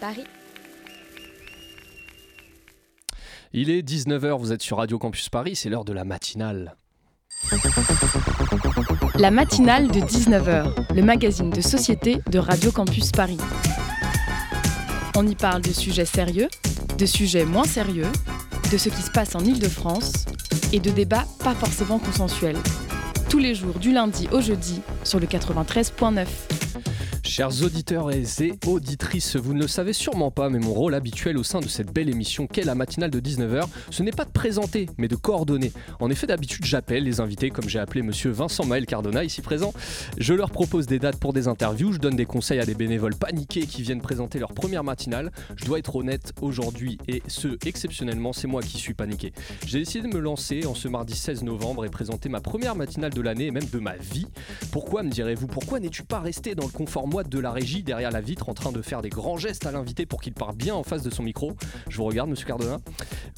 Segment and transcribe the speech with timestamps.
[0.00, 0.24] Paris.
[3.52, 6.76] Il est 19h, vous êtes sur Radio Campus Paris, c'est l'heure de la matinale.
[9.18, 13.38] La matinale de 19h, le magazine de société de Radio Campus Paris.
[15.16, 16.48] On y parle de sujets sérieux,
[16.98, 18.10] de sujets moins sérieux,
[18.70, 20.26] de ce qui se passe en Ile-de-France
[20.72, 22.58] et de débats pas forcément consensuels.
[23.30, 26.26] Tous les jours du lundi au jeudi sur le 93.9.
[27.28, 28.24] Chers auditeurs et
[28.66, 31.92] auditrices, vous ne le savez sûrement pas, mais mon rôle habituel au sein de cette
[31.92, 35.70] belle émission qu'est la matinale de 19h, ce n'est pas de présenter, mais de coordonner.
[36.00, 39.74] En effet, d'habitude, j'appelle les invités, comme j'ai appelé monsieur Vincent Maël Cardona, ici présent.
[40.16, 43.14] Je leur propose des dates pour des interviews, je donne des conseils à des bénévoles
[43.14, 45.30] paniqués qui viennent présenter leur première matinale.
[45.54, 49.34] Je dois être honnête, aujourd'hui, et ce, exceptionnellement, c'est moi qui suis paniqué.
[49.66, 53.12] J'ai décidé de me lancer en ce mardi 16 novembre et présenter ma première matinale
[53.12, 54.26] de l'année et même de ma vie.
[54.72, 58.20] Pourquoi, me direz-vous, pourquoi n'es-tu pas resté dans le confort de la régie derrière la
[58.20, 60.82] vitre en train de faire des grands gestes à l'invité pour qu'il parte bien en
[60.82, 61.52] face de son micro.
[61.88, 62.78] Je vous regarde, monsieur Cardona.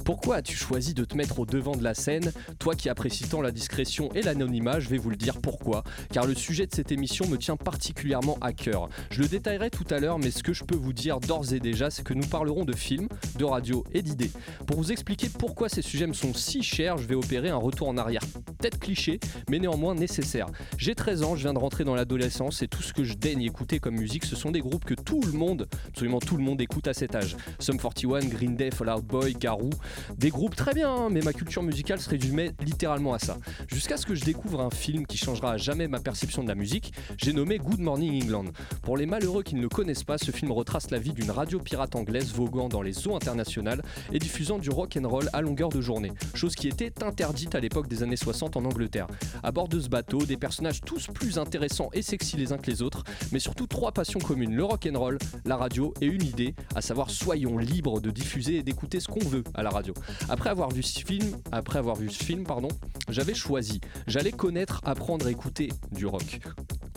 [0.05, 3.41] Pourquoi as-tu choisi de te mettre au devant de la scène Toi qui apprécies tant
[3.41, 5.85] la discrétion et l'anonymat, je vais vous le dire pourquoi.
[6.13, 8.89] Car le sujet de cette émission me tient particulièrement à cœur.
[9.11, 11.61] Je le détaillerai tout à l'heure, mais ce que je peux vous dire d'ores et
[11.61, 14.31] déjà, c'est que nous parlerons de films, de radio et d'idées.
[14.67, 17.89] Pour vous expliquer pourquoi ces sujets me sont si chers, je vais opérer un retour
[17.89, 18.23] en arrière.
[18.59, 20.47] Peut-être cliché, mais néanmoins nécessaire.
[20.77, 23.43] J'ai 13 ans, je viens de rentrer dans l'adolescence et tout ce que je daigne
[23.43, 26.61] écouter comme musique, ce sont des groupes que tout le monde, absolument tout le monde
[26.61, 27.37] écoute à cet âge.
[27.59, 29.71] Sum 41, Green Day, Fall Out Boy, Garou,
[30.17, 33.39] des groupes très bien, hein, mais ma culture musicale se résumait littéralement à ça.
[33.69, 36.55] Jusqu'à ce que je découvre un film qui changera à jamais ma perception de la
[36.55, 38.47] musique, j'ai nommé Good Morning England.
[38.83, 41.61] Pour les malheureux qui ne le connaissent pas, ce film retrace la vie d'une radio
[41.61, 43.83] pirate anglaise voguant dans les eaux internationales
[44.13, 47.61] et diffusant du rock and roll à longueur de journée, chose qui était interdite à
[47.61, 49.07] l'époque des années 60 en Angleterre.
[49.43, 52.71] À bord de ce bateau, des personnages tous plus intéressants et sexy les uns que
[52.71, 56.23] les autres, mais surtout trois passions communes, le rock and roll, la radio et une
[56.23, 59.95] idée, à savoir soyons libres de diffuser et d'écouter ce qu'on veut à la radio.
[60.29, 62.69] Après avoir vu ce film, après avoir vu ce film, pardon,
[63.09, 66.41] j'avais choisi, j'allais connaître, apprendre écouter du rock.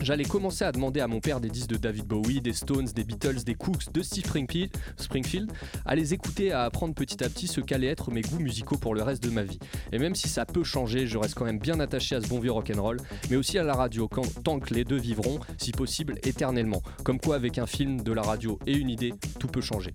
[0.04, 3.04] J'allais commencer à demander à mon père des disques de David Bowie, des Stones, des
[3.04, 4.26] Beatles, des Cooks, de Steve
[4.98, 5.50] Springfield,
[5.86, 8.94] à les écouter, à apprendre petit à petit ce qu'allaient être mes goûts musicaux pour
[8.94, 9.58] le reste de ma vie.
[9.92, 12.38] Et même si ça peut changer, je reste quand même bien attaché à ce bon
[12.38, 12.98] vieux rock'n'roll,
[13.30, 17.18] mais aussi à la radio, quand, tant que les deux vivront, si possible, éternellement comme
[17.18, 19.94] quoi avec un film, de la radio et une idée, tout peut changer.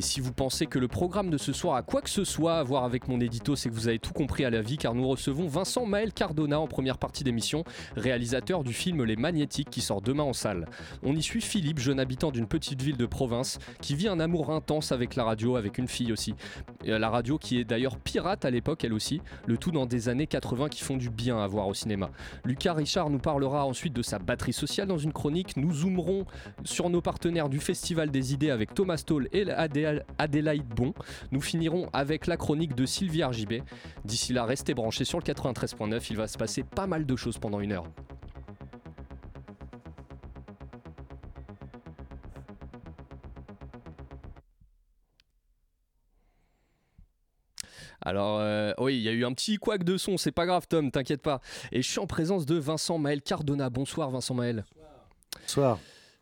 [0.00, 2.54] Et si vous pensez que le programme de ce soir a quoi que ce soit
[2.54, 4.94] à voir avec mon édito, c'est que vous avez tout compris à la vie car
[4.94, 7.64] nous recevons Vincent Maël Cardona en première partie d'émission,
[7.96, 10.64] réalisateur du film Les Magnétiques qui sort demain en salle.
[11.02, 14.50] On y suit Philippe, jeune habitant d'une petite ville de province, qui vit un amour
[14.50, 16.34] intense avec la radio, avec une fille aussi.
[16.82, 20.26] La radio qui est d'ailleurs pirate à l'époque elle aussi, le tout dans des années
[20.26, 22.08] 80 qui font du bien à voir au cinéma.
[22.46, 26.24] Lucas Richard nous parlera ensuite de sa batterie sociale dans une chronique, nous zoomerons
[26.64, 30.94] sur nos partenaires du Festival des idées avec Thomas Stoll et AD Adélaïde Bon.
[31.32, 33.62] Nous finirons avec la chronique de Sylvie RJB.
[34.04, 37.38] D'ici là, restez branchés sur le 93.9, il va se passer pas mal de choses
[37.38, 37.86] pendant une heure.
[48.02, 50.66] Alors, euh, oui, il y a eu un petit couac de son, c'est pas grave,
[50.66, 51.40] Tom, t'inquiète pas.
[51.70, 53.68] Et je suis en présence de Vincent Maël Cardona.
[53.68, 54.64] Bonsoir, Vincent Maël.
[55.42, 55.78] Bonsoir.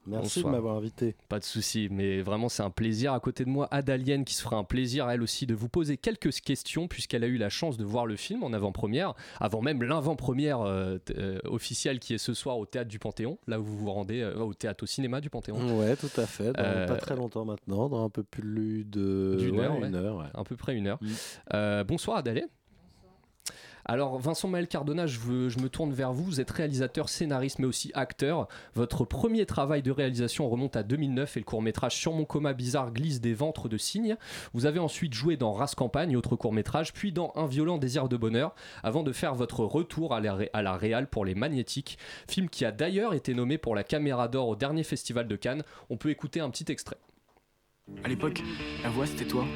[0.09, 1.17] Merci de m'avoir invité.
[1.29, 3.13] Pas de souci, mais vraiment c'est un plaisir.
[3.13, 5.97] À côté de moi, Adalienne qui se fera un plaisir elle aussi de vous poser
[5.97, 9.83] quelques questions puisqu'elle a eu la chance de voir le film en avant-première, avant même
[9.83, 13.77] l'avant-première euh, euh, officielle qui est ce soir au théâtre du Panthéon, là où vous
[13.77, 15.79] vous rendez euh, au théâtre au cinéma du Panthéon.
[15.79, 16.53] Ouais, tout à fait.
[16.53, 20.27] Dans pas très longtemps maintenant, dans un peu plus de d'une heure, une heure, ouais.
[20.35, 20.99] à peu près une heure.
[21.01, 21.83] Mm.
[21.85, 22.49] bonsoir Adalienne.
[23.91, 26.25] Alors Vincent Maël Cardona, je, me tourne vers vous.
[26.25, 28.47] Vous êtes réalisateur, scénariste, mais aussi acteur.
[28.75, 32.93] Votre premier travail de réalisation remonte à 2009 et le court-métrage Sur mon coma bizarre
[32.93, 34.17] glisse des ventres de cygne.
[34.53, 38.19] Vous avez ensuite joué dans Race Campagne, autre court-métrage, puis dans Un violent désir de
[38.19, 41.97] bonheur, avant de faire votre retour à la, à la Réal pour Les Magnétiques,
[42.29, 45.63] film qui a d'ailleurs été nommé pour la Caméra d'Or au dernier festival de Cannes.
[45.89, 46.99] On peut écouter un petit extrait.
[48.05, 48.43] À l'époque,
[48.83, 49.47] la voix c'était toi.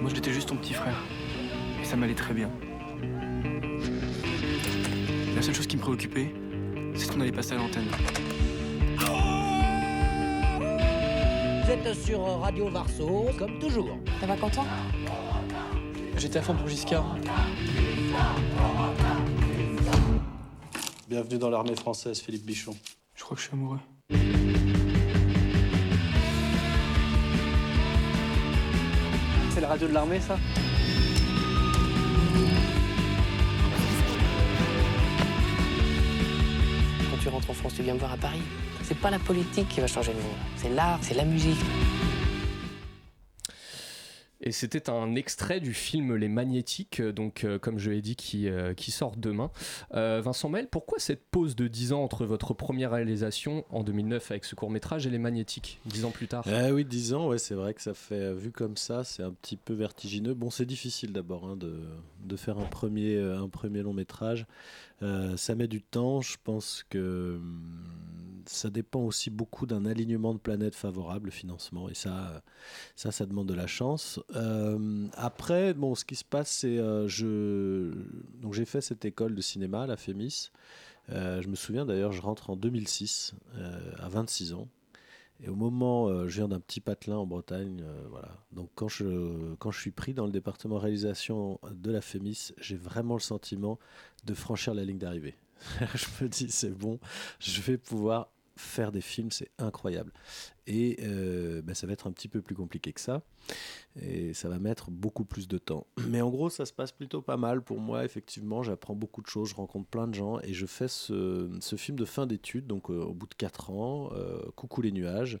[0.00, 0.96] Moi j'étais juste ton petit frère.
[1.80, 2.50] Et ça m'allait très bien.
[5.40, 6.34] La seule chose qui me préoccupait,
[6.94, 7.88] c'est qu'on allait passer à l'antenne.
[11.64, 13.96] Vous êtes sur Radio Varso, comme toujours.
[14.20, 14.66] Ça va, Quentin
[16.18, 17.16] J'étais à fond pour Giscard.
[21.08, 22.76] Bienvenue dans l'armée française, Philippe Bichon.
[23.14, 23.80] Je crois que je suis amoureux.
[29.54, 30.36] C'est la radio de l'armée, ça?
[37.38, 38.42] France, tu viens me voir à Paris.
[38.82, 41.58] C'est pas la politique qui va changer le monde, c'est l'art, c'est la musique.
[44.42, 48.16] Et c'était un extrait du film Les Magnétiques, euh, donc euh, comme je l'ai dit,
[48.16, 49.50] qui, euh, sort demain.
[49.92, 54.44] Vincent Maël, pourquoi cette pause de 10 ans entre votre première réalisation en 2009 avec
[54.44, 56.44] ce court métrage et Les Magnétiques, 10 ans plus tard?
[56.48, 59.30] Eh Oui, 10 ans, ouais, c'est vrai que ça fait, vu comme ça, c'est un
[59.30, 60.34] petit peu vertigineux.
[60.34, 61.78] Bon, c'est difficile d'abord hein, de,
[62.24, 64.46] de, faire un premier, un premier long métrage.
[65.36, 67.60] ça met du temps, je pense que hum,
[68.50, 72.42] ça dépend aussi beaucoup d'un alignement de planètes favorable, le financement, et ça,
[72.96, 74.20] ça, ça demande de la chance.
[74.34, 79.86] Euh, après, bon, ce qui se passe, c'est euh, j'ai fait cette école de cinéma,
[79.86, 80.50] la FEMIS.
[81.10, 83.34] Euh, je me souviens d'ailleurs, je rentre en 2006
[83.98, 84.68] à 26 ans.
[85.42, 88.36] Et au moment, je viens d'un petit patelin en Bretagne, voilà.
[88.52, 92.76] Donc quand je quand je suis pris dans le département réalisation de la FEMIS, j'ai
[92.76, 93.78] vraiment le sentiment
[94.26, 95.36] de franchir la ligne d'arrivée.
[95.94, 96.98] je me dis c'est bon,
[97.38, 98.28] je vais pouvoir
[98.60, 100.12] faire des films, c'est incroyable.
[100.66, 103.22] Et euh, ben, ça va être un petit peu plus compliqué que ça.
[104.00, 105.86] Et ça va mettre beaucoup plus de temps.
[106.08, 108.04] Mais en gros, ça se passe plutôt pas mal pour moi.
[108.04, 110.38] Effectivement, j'apprends beaucoup de choses, je rencontre plein de gens.
[110.40, 114.10] Et je fais ce, film de fin d'études, donc euh, au bout de 4 ans,
[114.12, 115.38] euh, Coucou les nuages,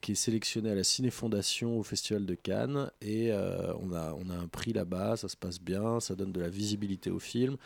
[0.00, 2.90] qui est sélectionné à la Ciné Fondation au Festival de Cannes.
[3.00, 6.32] Et euh, on, a, on a un prix là-bas, ça se passe bien, ça donne
[6.32, 7.56] de la visibilité au film,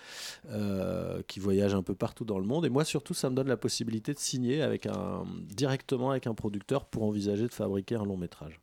[0.50, 2.64] euh, qui voyage un peu partout dans le monde.
[2.67, 6.34] Et moi, surtout, ça me donne la possibilité de signer avec un, directement avec un
[6.34, 8.61] producteur pour envisager de fabriquer un long métrage.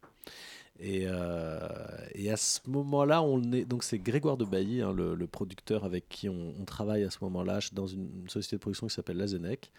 [0.81, 1.59] Euh,
[2.15, 6.07] et, à ce moment-là, on est donc c'est Grégoire de Bailly, hein, le, producteur avec
[6.09, 9.71] qui on, travaille à ce moment-là dans une, société de production qui s'appelle Lazenec.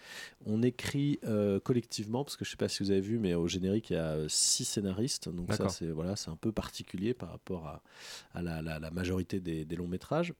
[0.46, 3.48] On écrit euh, collectivement parce que je sais pas si vous avez vu, mais au
[3.48, 7.14] générique il y a euh, six scénaristes, donc ça c'est voilà, c'est un peu particulier
[7.14, 7.80] par rapport
[8.34, 10.34] à, la, majorité des, des longs métrages.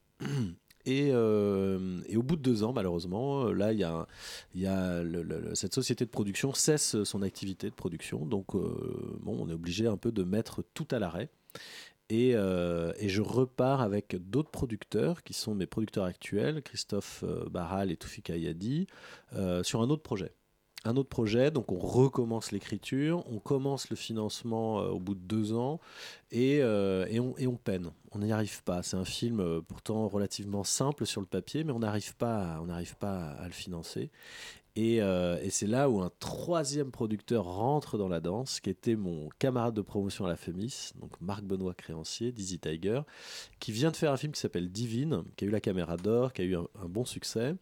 [0.89, 4.07] Euh, et, au bout de deux ans, malheureusement, euh, là, y a,
[5.55, 8.25] cette société de production cesse son activité de production.
[8.27, 11.29] Donc, euh, bon, on est obligé un peu de mettre tout à l'arrêt.
[12.09, 17.97] Et, et, je repars avec d'autres producteurs qui sont mes producteurs actuels, Christophe Barral et
[17.97, 18.89] Toufika Yadi,
[19.63, 20.33] sur un autre projet
[20.85, 25.53] un autre projet, donc on recommence l'écriture, on commence le financement au bout de deux
[25.53, 25.79] ans
[26.31, 28.83] et, on, et on, peine on n'y arrive pas.
[28.83, 32.67] C'est un film euh, pourtant relativement simple sur le papier, mais on n'arrive pas, on
[32.67, 34.11] n'arrive pas à, le financer.
[34.79, 39.29] Euh, et, c'est là où un troisième producteur rentre dans la danse, qui était mon
[39.39, 43.03] camarade de promotion à la FEMIS, donc Marc Benoît Créancier, Dizzy Tiger,
[43.59, 46.33] qui vient de faire un film qui s'appelle Divine, qui a eu la caméra d'or,
[46.33, 47.57] qui a eu un bon succès,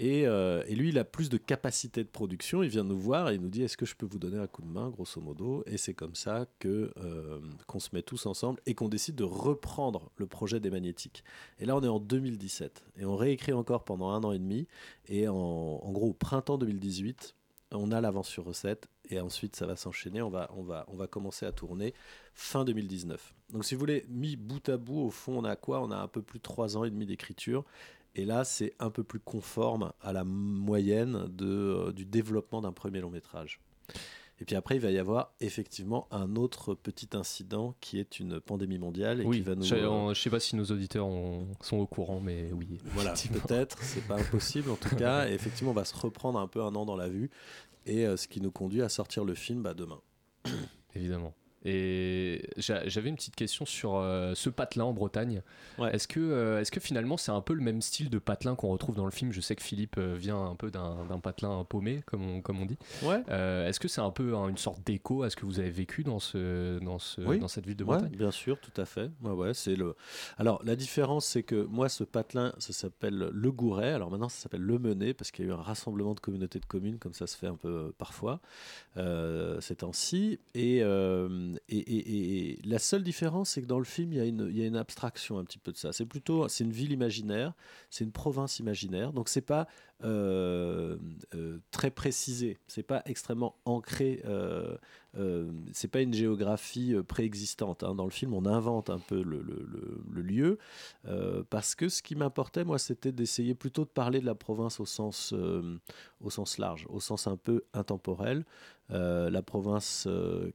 [0.00, 2.62] euh, et, lui, il a plus de capacité de production.
[2.62, 4.46] Il vient nous voir et il nous dit Est-ce que je peux vous donner un
[4.46, 5.62] coup de main, grosso modo?
[5.66, 9.24] Et c'est comme ça que euh, qu'on se met tous ensemble et qu'on décide de
[9.24, 11.24] reprendre le projet des magnétiques.
[11.58, 14.66] Et là, on est en 2017 et on réécrit encore pendant un an et demi.
[15.08, 17.34] Et en, gros, au printemps 2018,
[17.72, 20.22] on a l'avance sur recette et ensuite ça va s'enchaîner.
[20.22, 21.92] On va, on, va, on va commencer à tourner
[22.34, 23.34] fin 2019.
[23.50, 25.82] Donc, si vous voulez, mis bout à bout, au fond, on a quoi?
[25.82, 27.64] On a un peu plus de trois ans et demi d'écriture
[28.14, 32.72] et là, c'est un peu plus conforme à la moyenne de, euh, du développement d'un
[32.72, 33.60] premier long métrage.
[34.40, 38.40] Et puis après, il va y avoir effectivement un autre petit incident qui est une
[38.40, 39.20] pandémie mondiale.
[39.20, 39.62] Et oui, qui va nous...
[39.62, 41.06] je ne sais pas si nos auditeurs
[41.60, 42.80] sont au courant, mais oui.
[42.86, 45.28] Voilà, peut-être, c'est pas impossible en tout cas.
[45.28, 47.30] Et effectivement, on va se reprendre un peu un an dans la vue.
[47.86, 50.00] Et euh, ce qui nous conduit à sortir le film bah, demain.
[50.94, 51.34] Évidemment.
[51.64, 55.42] Et j'avais une petite question sur euh, ce patelin en Bretagne.
[55.78, 58.68] Est-ce que, euh, est que finalement c'est un peu le même style de patelin qu'on
[58.68, 59.32] retrouve dans le film?
[59.32, 62.66] Je sais que Philippe euh, vient un peu d'un patelin paumé, comme on, comme on
[62.66, 62.78] dit.
[63.02, 63.22] Ouais.
[63.28, 66.18] Est-ce que c'est un peu une sorte d'écho à ce que vous avez vécu dans,
[66.18, 68.10] ce, dans, ce, dans cette ville de Bretagne?
[68.10, 69.10] Bien sûr, tout à fait.
[69.22, 69.94] Ouais, ouais, c'est le...
[70.38, 73.92] Alors la différence, c'est que moi, ce patelin, ça s'appelle Le Gouret.
[73.92, 76.58] Alors maintenant, ça s'appelle Le Menet, parce qu'il y a eu un rassemblement de communautés
[76.58, 78.40] de communes, comme ça se fait un peu parfois,
[78.96, 80.40] ces temps-ci.
[80.54, 80.82] Et
[81.68, 85.44] et, la seule différence, c'est que dans le film, il y, a une, abstraction un
[85.44, 85.92] petit peu de ça.
[85.92, 87.52] C'est plutôt, c'est une ville imaginaire,
[87.90, 89.12] c'est une province imaginaire.
[89.12, 89.66] Donc c'est pas
[90.04, 90.96] euh,
[91.34, 94.22] euh, très précisé, c'est pas extrêmement ancré.
[95.16, 97.82] Euh, c'est pas une géographie préexistante.
[97.82, 97.94] Hein.
[97.94, 99.42] Dans le film, on invente un peu le,
[100.22, 100.58] lieu
[101.50, 104.86] parce que ce qui m'importait, moi, c'était d'essayer plutôt de parler de la province au
[104.86, 105.34] sens,
[106.58, 108.44] large, au sens un peu intemporel.
[108.90, 110.50] Euh, la province euh,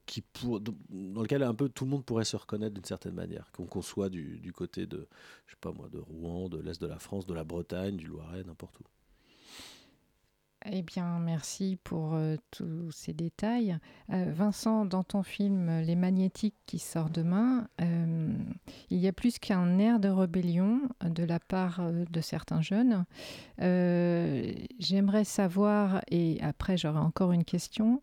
[0.90, 4.10] dans lequel un peu tout le monde pourrait se reconnaître d'une certaine manière, qu'on soit
[4.10, 5.08] du, du, côté de,
[5.46, 8.06] je sais pas moi, de Rouen, de l'est de la France, de la Bretagne, du
[8.06, 8.84] Loiret, n'importe où.
[10.70, 13.78] Eh bien, merci pour euh, tous ces détails.
[14.12, 18.32] Euh, Vincent, dans ton film Les Magnétiques qui sort demain, euh,
[18.90, 23.06] il y a plus qu'un air de rébellion de la part de certains jeunes.
[23.58, 28.02] J'aimerais savoir, et après j'aurai encore une question,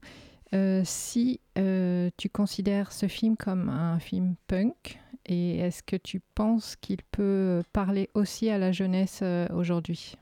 [0.54, 6.20] euh, si euh, tu considères ce film comme un film punk, et est-ce que tu
[6.34, 10.16] penses qu'il peut parler aussi à la jeunesse euh, aujourd'hui?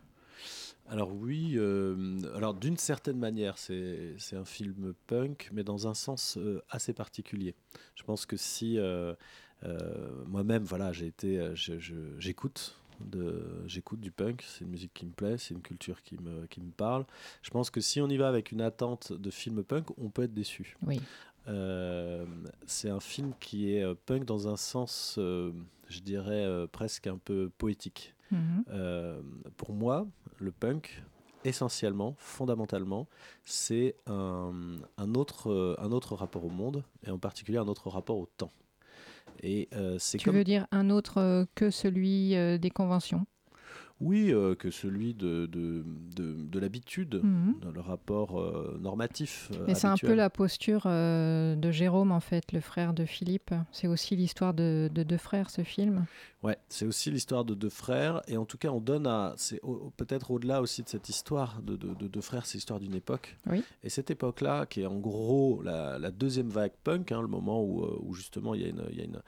[0.90, 6.38] Alors oui, euh, alors d'une certaine manière, c'est un film punk, mais dans un sens
[6.38, 7.56] euh, assez particulier.
[7.96, 9.14] Je pense que si euh,
[10.28, 11.52] moi-même, voilà, j'ai été,
[12.20, 12.80] j'écoute.
[13.66, 16.62] J'écoute du punk, c'est une musique qui me plaît, c'est une culture qui me, qui
[16.62, 17.06] me parle.
[17.42, 20.24] Je pense que si on y va avec une attente de film punk, on peut
[20.24, 20.78] être déçu.
[20.86, 21.02] Oui.
[21.48, 22.26] Euh,
[22.66, 25.52] c'est un film qui est punk dans un sens, euh,
[25.90, 28.14] je dirais, euh, presque un peu poétique.
[28.32, 28.64] Mhm.
[28.70, 29.22] Euh,
[29.58, 30.08] pour moi,
[30.44, 31.04] le punk,
[31.44, 33.08] essentiellement, fondamentalement,
[33.44, 34.52] c'est un,
[34.98, 38.28] un autre, euh, un autre rapport au monde, et en particulier un autre rapport au
[38.38, 38.52] temps.
[39.42, 40.36] Et euh, Tu comme...
[40.36, 43.26] veux dire un autre euh, que celui euh, des conventions?
[44.02, 45.86] Oui, euh, que celui de, de,
[46.16, 47.56] de, de l'habitude, Mhm.
[47.62, 49.50] dans le rapport euh, normatif.
[49.54, 53.54] euh, Mais c'est un peu la posture de Jérôme, en fait, le frère de Philippe.
[53.72, 56.06] C'est aussi l'histoire de, de deux frères, ce film.
[56.42, 59.34] Ouais, c'est aussi l'histoire de deux frères, et en tout cas, on donne à.
[59.38, 62.82] C'est au- peut-être au-delà aussi de cette histoire de, de- de deux frères, c'est l'histoire
[62.82, 63.38] d'une époque.
[63.50, 63.64] Oui.
[63.84, 67.64] Et cette époque-là, qui est en gros la, la deuxième vague punk, hein, le moment
[67.64, 69.22] où, où justement il y a, une, il y a, une,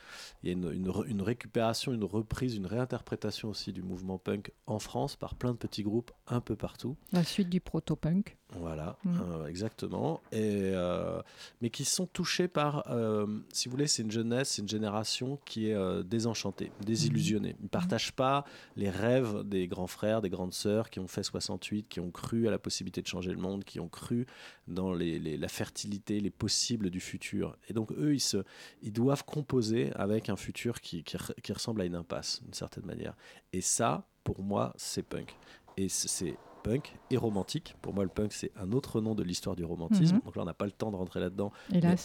[0.44, 4.80] il y a une, une récupération, une reprise, une réinterprétation aussi du mouvement punk en
[4.80, 6.96] France par plein de petits groupes un peu partout.
[7.12, 8.38] La suite du proto-punk.
[8.58, 9.22] Voilà, Mhm.
[9.22, 10.22] euh, exactement.
[10.32, 11.22] Et, euh,
[11.62, 15.38] mais qui sont touchés par, euh, si vous voulez, c'est une jeunesse, c'est une génération
[15.46, 17.56] qui est désenchantée, désillusionnée.
[17.60, 18.46] Ils ne partagent pas
[18.76, 22.48] les rêves des grands frères, des grandes sœurs qui ont fait 68, qui ont cru
[22.48, 24.26] à la possibilité de changer le monde, qui ont cru
[24.68, 27.58] dans les, les- la fertilité, les possibles du futur.
[27.70, 28.38] Et donc, eux, ils, se,
[28.82, 32.54] ils doivent composer avec un futur qui, qui, re- qui ressemble à une impasse, d'une
[32.54, 33.16] certaine manière.
[33.54, 35.38] Et ça, pour moi, c'est punk.
[35.78, 37.76] Et c'est punk et romantique.
[37.82, 40.16] Pour moi, le punk, c'est un autre nom de l'histoire du romantisme.
[40.16, 40.22] Mhm.
[40.22, 41.52] Donc là, on n'a pas le temps de rentrer là-dedans.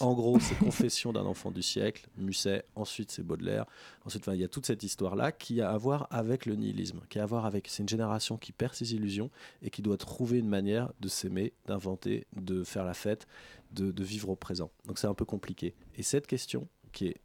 [0.01, 3.65] En gros, c'est Confession d'un enfant du siècle, Musset, ensuite c'est Baudelaire.
[4.05, 7.19] Ensuite, il y a toute cette histoire-là qui a à voir avec le nihilisme, qui
[7.19, 7.69] a à voir avec.
[7.69, 9.31] C'est une génération qui perd ses illusions
[9.63, 13.27] et qui doit trouver une manière de s'aimer, d'inventer, de faire la fête,
[13.73, 14.71] de, de vivre au présent.
[14.87, 15.75] Donc c'est un peu compliqué.
[15.97, 17.17] Et cette question, qui est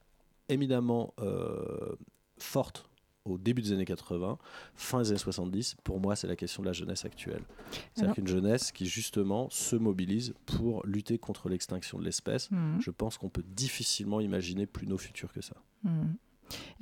[0.47, 1.95] éminemment euh,
[2.37, 2.89] forte
[3.25, 4.37] au début des années 80,
[4.75, 7.41] fin des années 70, pour moi, c'est la question de la jeunesse actuelle.
[7.93, 12.51] C'est-à-dire qu'une jeunesse qui, justement, se mobilise pour lutter contre l'extinction de l'espèce.
[12.51, 12.79] Mhm.
[12.79, 15.55] Je pense qu'on peut difficilement imaginer plus nos futurs que ça.
[15.83, 16.15] Mhm.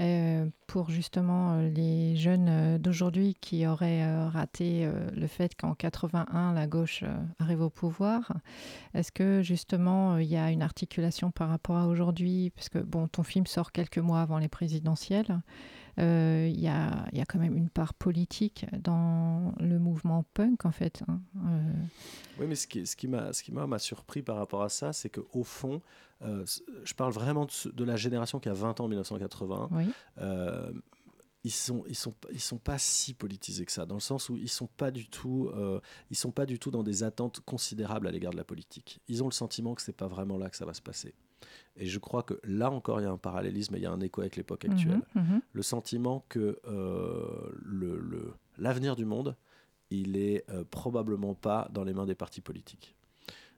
[0.01, 6.53] Euh, pour justement euh, les jeunes euh, d'aujourd'hui qui auraient raté le fait qu'en 81
[6.53, 7.03] la gauche
[7.39, 8.33] arrive au pouvoir,
[8.93, 12.51] est-ce que justement il y a une articulation par rapport à aujourd'hui?
[12.55, 15.39] Parce que bon, ton film sort quelques mois avant les présidentielles.
[15.99, 20.65] Euh, Il y, a, y a quand même une part politique dans le mouvement punk
[20.65, 21.03] en fait.
[21.07, 21.21] hein.
[21.45, 21.73] Euh,
[22.39, 24.69] Oui, mais ce qui, ce qui m'a, ce qui m'a, m'a surpris par rapport à
[24.69, 25.81] ça, c'est qu'au fond,
[26.23, 26.45] euh,
[26.83, 29.69] je parle vraiment de, la génération qui a 20 ans en 1980.
[29.71, 29.85] oui.
[30.19, 30.71] Euh,
[31.45, 34.37] ils sont ils sont ils sont pas si politisés que ça dans le sens où
[34.37, 38.07] ils sont pas du tout euh, ils sont pas du tout dans des attentes considérables
[38.07, 40.55] à l'égard de la politique ils ont le sentiment que c'est pas vraiment là que
[40.55, 41.13] ça va se passer
[41.77, 43.91] et je crois que là encore il y a un parallélisme et il y a
[43.91, 45.41] un écho avec l'époque actuelle Mhm, mhm.
[45.51, 49.35] le sentiment que euh, le- le- l'avenir du monde,
[49.89, 52.95] il est euh, probablement pas dans les mains des partis politiques.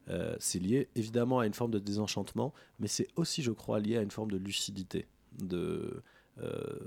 [0.10, 3.98] Euh, c'est lié évidemment à une forme de désenchantement, mais c'est aussi, je crois, lié
[3.98, 5.08] à une forme de lucidité
[5.42, 6.04] de,
[6.42, 6.80] euh,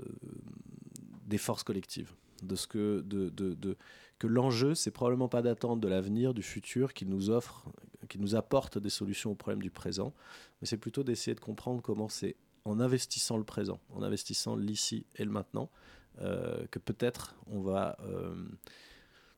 [1.27, 2.13] des forces collectives.
[2.43, 3.75] De ce que, de, de- de-
[4.17, 7.65] que l'enjeu, c'est probablement pas d'attendre de l'avenir, du futur, qui nous offre,
[8.09, 10.13] qui nous apporte des solutions aux problèmes du présent,
[10.61, 12.35] mais c'est plutôt d'essayer de comprendre comment c'est
[12.65, 15.69] en investissant le présent, en investissant l'ici et le maintenant,
[16.21, 18.35] euh, que peut-être on va euh,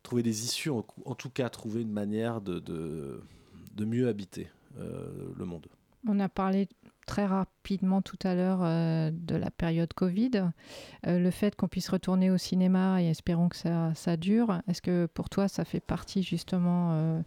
[0.04, 4.50] trouver des issues, en, tout cas trouver une manière de, de, mieux habiter
[4.80, 5.68] euh, le monde.
[6.08, 6.68] On a parlé
[7.06, 8.60] très rapidement tout à l'heure
[9.12, 10.50] de la période Covid,
[11.04, 14.62] le fait qu'on puisse retourner au cinéma et espérons que ça, dure.
[14.68, 17.22] Est-ce que pour toi ça fait partie justement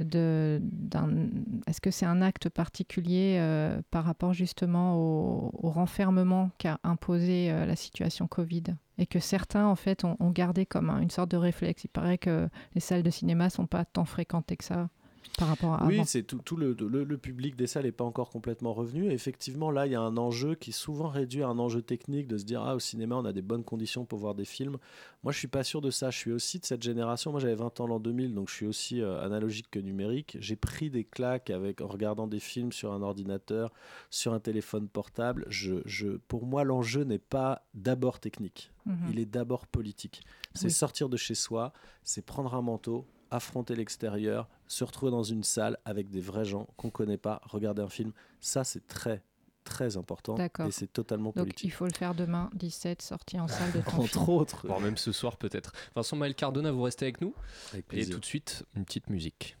[0.00, 7.66] est-ce que c'est un acte particulier euh, par rapport justement au, renfermement qu'a imposé euh,
[7.66, 8.64] la situation Covid?
[8.98, 11.84] Et que certains en fait ont, gardé comme un- une sorte de réflexe.
[11.84, 14.88] Il paraît que les salles de cinéma sont pas tant fréquentées que ça
[15.36, 18.04] par rapport à Oui, c'est tout, tout le, le, le public des salles n'est pas
[18.04, 19.10] encore complètement revenu.
[19.10, 22.26] Effectivement, là, il y a un enjeu qui est souvent réduit à un enjeu technique
[22.28, 24.78] de se dire ah au cinéma on a des bonnes conditions pour voir des films.
[25.22, 26.10] Moi, je suis pas sûr de ça.
[26.10, 27.30] Je suis aussi de cette génération.
[27.32, 30.36] Moi, j'avais 20 ans l'an 2000, donc je suis aussi euh, analogique que numérique.
[30.40, 33.72] J'ai pris des claques avec en regardant des films sur un ordinateur,
[34.10, 35.44] sur un téléphone portable.
[35.48, 38.70] Je, je, pour moi, l'enjeu n'est pas d'abord technique.
[38.86, 38.96] Mhm.
[39.10, 40.22] Il est d'abord politique.
[40.54, 40.70] C'est Oui.
[40.72, 41.72] sortir de chez soi,
[42.04, 46.66] c'est prendre un manteau, affronter l'extérieur, se retrouver dans une salle avec des vrais gens
[46.76, 48.12] qu'on connaît pas, regarder un film.
[48.40, 49.22] Ça, c'est très
[49.64, 50.68] très important D'accord.
[50.68, 51.64] et c'est totalement Donc politique.
[51.64, 54.28] il faut le faire demain, 17, sortie en salle de ton Entre film.
[54.28, 55.72] autres, Voire même ce soir peut-être.
[55.96, 57.34] Vincent Maël Cardona, vous restez avec nous
[57.72, 59.56] avec Et tout de suite, une petite musique.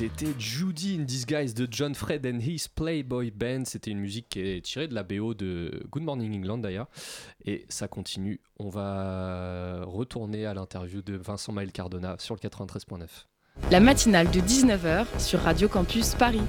[0.00, 3.66] C'était Judy in Disguise de John Fred and His Playboy Band.
[3.66, 6.86] C'était une musique qui est tirée de la BO de Good Morning England d'ailleurs.
[7.44, 8.40] Et ça continue.
[8.58, 13.08] On va retourner à l'interview de Vincent Maël Cardona sur le 93.9.
[13.70, 16.40] La matinale de 19h sur Radio Campus Paris.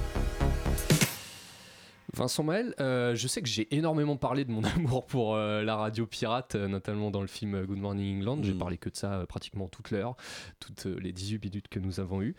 [2.14, 5.76] Vincent Maël, euh, je sais que j'ai énormément parlé de mon amour pour euh, la
[5.76, 8.38] radio pirate, euh, notamment dans le film Good Morning England.
[8.42, 8.58] J'ai Mm.
[8.58, 10.16] parlé que de ça pratiquement toute l'heure,
[10.60, 12.34] toutes les 18 minutes que nous avons eues.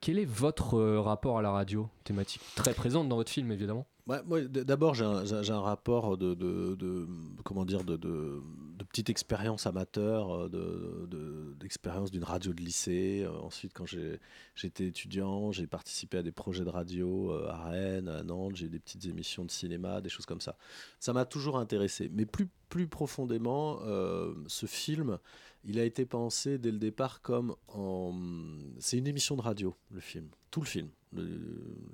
[0.00, 2.42] Quel est votre rapport à la radio Thématique?
[2.56, 3.86] Très présente dans votre film, évidemment.
[4.08, 7.08] Ouais, moi, d- d'abord, j'ai un, rapport de, de, de-
[7.44, 7.96] comment dire, de
[8.96, 13.24] petite expérience amateur, euh, de, de- d'expérience d'une radio de lycée.
[13.24, 18.08] Euh, ensuite, quand j'étais étudiant, j'ai participé à des projets de radio euh, à Rennes,
[18.08, 20.56] à Nantes, j'ai des petites émissions de cinéma, des choses comme ça.
[20.98, 22.10] Ça m'a toujours intéressé.
[22.10, 23.80] Mais plus, plus profondément,
[24.46, 25.18] ce film,
[25.64, 27.54] il a été pensé dès le départ comme.
[28.78, 30.28] C'est une émission de radio, le film.
[30.50, 30.88] Tout le film.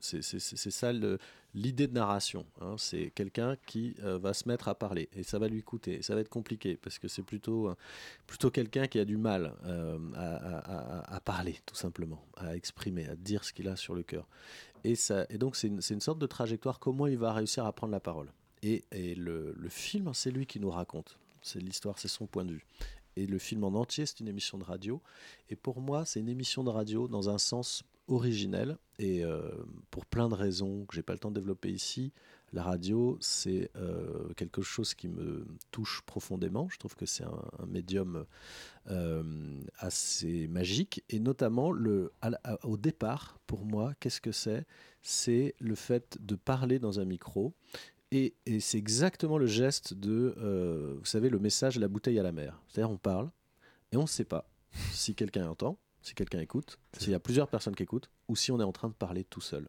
[0.01, 1.19] C'est ça le,
[1.55, 2.47] l'idée de narration.
[2.61, 2.77] hein.
[2.79, 6.03] c'est quelqu'un qui euh, va se mettre à parler et ça va lui coûter.
[6.03, 7.75] Ça va être compliqué parce que c'est plutôt, euh,
[8.27, 13.45] plutôt quelqu'un qui a du mal euh, à, parler, tout simplement, à exprimer, à dire
[13.45, 14.27] ce qu'il a sur le cœur.
[14.85, 17.73] Et, ça, et donc, c'est une, une sorte de trajectoire, comment il va réussir à
[17.73, 18.33] prendre la parole.
[18.63, 21.19] Et, et le, le film, c'est lui qui nous raconte.
[21.41, 22.67] C'est l'histoire, c'est son point de vue.
[23.17, 25.01] Et le film en entier, c'est une émission de radio.
[25.51, 28.79] Et pour moi, c'est une émission de radio dans un sens originel.
[28.99, 29.51] Et euh,
[29.91, 32.13] pour plein de raisons que j'ai pas le temps de développer ici,
[32.53, 36.69] la radio, c'est euh, quelque chose qui me touche profondément.
[36.71, 38.27] Je trouve que c'est un, médium
[38.91, 41.03] euh, assez magique.
[41.09, 42.13] Et notamment, le,
[42.63, 44.67] au départ, pour moi, qu'est-ce que c'est?
[45.01, 47.55] C'est le fait de parler dans un micro.
[48.11, 52.33] Et, et c'est exactement le geste de, vous savez, le message la bouteille à la
[52.33, 52.63] mer.
[52.69, 53.31] C'est-à-dire, on parle
[53.91, 54.49] et on ne sait pas
[54.93, 58.51] si quelqu'un entend, si quelqu'un écoute, s'il y a plusieurs personnes qui écoutent, ou si
[58.53, 59.69] on est en train de parler tout seul.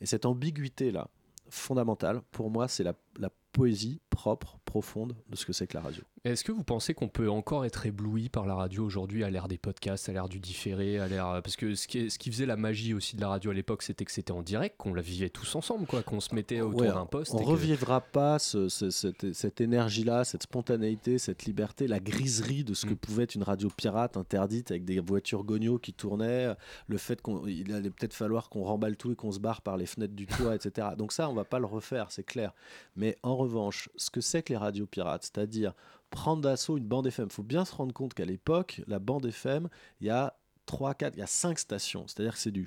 [0.00, 1.08] Et cette ambiguïté-là,
[1.48, 5.82] fondamentale, pour moi, c'est la, la poésie propre, profonde de ce que c'est que la
[5.82, 6.02] radio.
[6.24, 9.48] Est-ce que vous pensez qu'on peut encore être ébloui par la radio aujourd'hui à l'ère
[9.48, 12.46] des podcasts, à l'ère du différé, à l'ère parce que ce qui, ce qui faisait
[12.46, 15.02] la magie aussi de la radio à l'époque, c'était que c'était en direct, qu'on la
[15.02, 17.34] vivait tous ensemble, quoi, qu'on se mettait autour Ouais, d'un poste.
[17.34, 22.64] On que- revivra pas ce- ce- cette, cette énergie-là, cette spontanéité, cette liberté, la griserie
[22.64, 22.98] de ce que Mm.
[22.98, 26.54] pouvait être une radio pirate interdite avec des voitures gognos qui tournaient,
[26.86, 29.86] le fait qu'il allait peut-être falloir qu'on remballe tout et qu'on se barre par les
[29.86, 30.88] fenêtres du toit, etc.
[30.96, 32.52] Donc ça, on va pas le refaire, c'est clair.
[32.96, 35.72] Mais en revanche, ce que c'est que les radios pirates, c'est-à-dire
[36.10, 39.26] prendre d'assaut une bande FM, il faut bien se rendre compte qu'à l'époque, la bande
[39.26, 39.68] FM,
[40.00, 40.36] il y a
[40.66, 42.06] 3, 4, il y a 5 stations.
[42.06, 42.66] C'est-à-dire que c'est du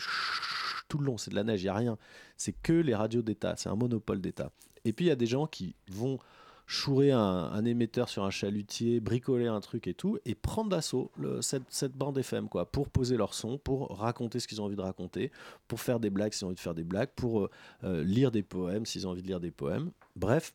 [0.88, 1.98] tout le long, c'est de la neige, il n'y a rien.
[2.36, 4.52] C'est que les radios d'État, c'est un monopole d'État.
[4.84, 6.20] Et puis il y a des gens qui vont
[6.68, 11.94] chourer un, émetteur sur un chalutier, bricoler un truc et tout, et prendre d'assaut cette,
[11.94, 15.32] bande FM, quoi, pour poser leur son, pour raconter ce qu'ils ont envie de raconter,
[15.70, 17.50] pour faire des blagues s'ils ont envie de faire des blagues, pour euh,
[17.86, 19.92] euh, lire des poèmes s'ils ont envie de lire des poèmes.
[20.18, 20.54] Bref,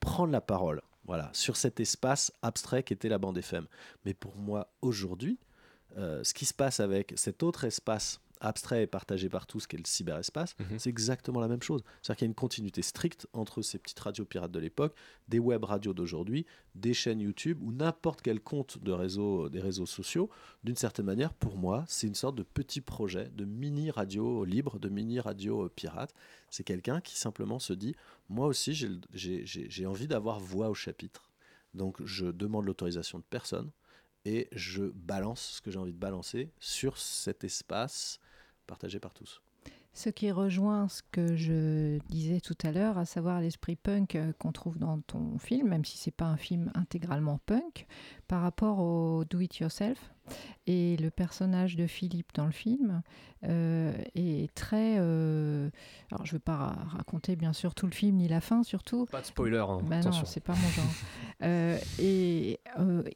[0.00, 3.66] prendre la parole, voilà, sur cet espace abstrait qu'était la bande FM.
[4.04, 5.38] Mais pour moi, aujourd'hui,
[5.96, 9.76] euh, ce qui se passe avec cet autre espace abstrait et partagé par tous, qui
[9.76, 10.78] est le cyberespace, Mhm.
[10.78, 11.82] c'est exactement la même chose.
[12.02, 14.94] C'est-à-dire qu'il y a une continuité stricte entre ces petites radios pirates de l'époque,
[15.28, 19.86] des web radios d'aujourd'hui, des chaînes YouTube ou n'importe quel compte de réseau, des réseaux
[19.86, 20.30] sociaux.
[20.64, 24.78] D'une certaine manière, pour moi, c'est une sorte de petit projet, de mini radio libre,
[24.78, 26.14] de mini radio euh, pirate.
[26.50, 27.94] C'est quelqu'un qui simplement se dit,
[28.28, 31.28] moi aussi, j'ai envie d'avoir voix au chapitre.
[31.74, 33.70] Donc, je demande l'autorisation de personne
[34.24, 38.18] et je balance ce que j'ai envie de balancer sur cet espace
[38.70, 39.42] partagé par tous.
[39.92, 44.32] Ce qui rejoint ce que je disais tout à l'heure, à savoir l'esprit punk euh,
[44.38, 47.86] qu'on trouve dans ton film, même si c'est pas un film intégralement punk,
[48.30, 49.98] par rapport au do it yourself.
[50.68, 53.02] Et le personnage de Philippe dans le film
[53.42, 54.98] euh, est très.
[55.00, 55.68] euh,
[56.12, 58.62] alors je ne veux pas ra- raconter bien sûr tout le film ni la fin
[58.62, 60.26] surtout, Pas de spoiler, hein, bah non, attention.
[60.26, 60.84] c'est pas mon genre.
[61.42, 62.60] Euh, et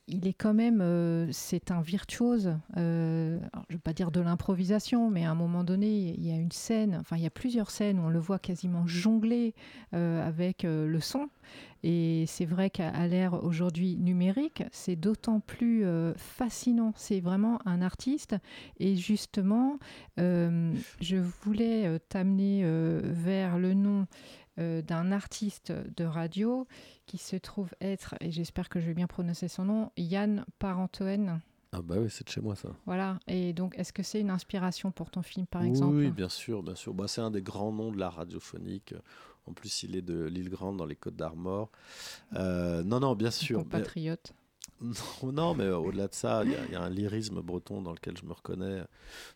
[0.09, 2.46] il est quand même, c'est un virtuose.
[2.74, 6.37] alors, je veux pas dire de l'improvisation, mais à un moment donné, il y a
[6.37, 9.55] une scène, enfin il y a plusieurs scènes où on le voit quasiment jongler
[9.92, 11.29] avec le son.
[11.87, 16.94] Et c'est vrai qu'à l'ère aujourd'hui numérique, c'est d'autant plus euh, fascinant.
[16.97, 18.37] C'est vraiment un artiste.
[18.79, 19.79] Et justement,
[20.18, 24.07] euh, je voulais euh, t'amener euh, vers le nom
[24.57, 26.68] d'un artiste de radio
[27.07, 31.40] qui se trouve être, et j'espère que je vais bien prononcer son nom, Yann Parentoen.
[31.73, 32.68] Ah bah oui, c'est de chez moi ça.
[32.87, 33.18] Voilà.
[33.27, 35.97] Et donc, est-ce que c'est une inspiration pour ton film, par oui, exemple?
[35.97, 36.94] Oui, bien sûr, bien sûr.
[36.94, 38.94] Bah, c'est un des grands noms de l'art radiophonique.
[39.46, 41.70] En plus, il est de l'île Grande dans les Côtes d'Armor.
[42.35, 43.59] Euh, non, non, bien sûr.
[43.59, 44.33] Compatriote.
[44.80, 47.80] Non, non, mais au-delà de ça, il y, a- il y a un lyrisme breton
[47.83, 48.83] dans lequel je me reconnais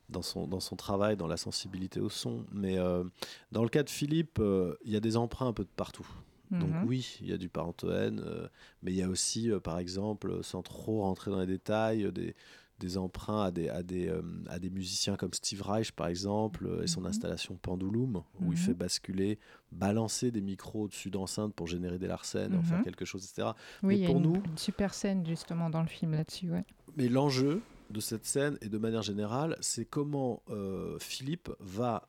[0.09, 2.44] dans son, dans son travail, dans la sensibilité au son.
[2.53, 3.05] Mais euh,
[3.53, 6.07] dans le cas de Philippe, euh, il y a des emprunts un peu de partout.
[6.51, 6.85] Donc Mhm.
[6.85, 8.49] oui, il y a du parentoène, euh,
[8.83, 12.11] mais il y a aussi, euh, par exemple, sans trop rentrer dans les détails, euh,
[12.12, 12.35] des,
[12.79, 16.67] des emprunts à des, à, des, euh, à des musiciens comme Steve Reich, par exemple,
[16.67, 17.07] euh, et son Mhm.
[17.09, 18.57] installation Pendulum, où il Mhm.
[18.57, 19.38] fait basculer,
[19.73, 22.64] balancer des micros au-dessus d'enceintes pour générer des larcènes, en Mhm.
[22.64, 23.55] faire quelque chose, etc.
[23.83, 26.12] Oui, il mais y a pour une, nous, une super scène justement dans le film
[26.12, 26.51] là-dessus.
[26.51, 26.64] Ouais.
[26.97, 32.09] mais l'enjeu de cette scène et de manière générale, c'est comment euh, Philippe va,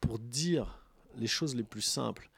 [0.00, 0.78] pour dire
[1.16, 2.30] les choses les plus simples,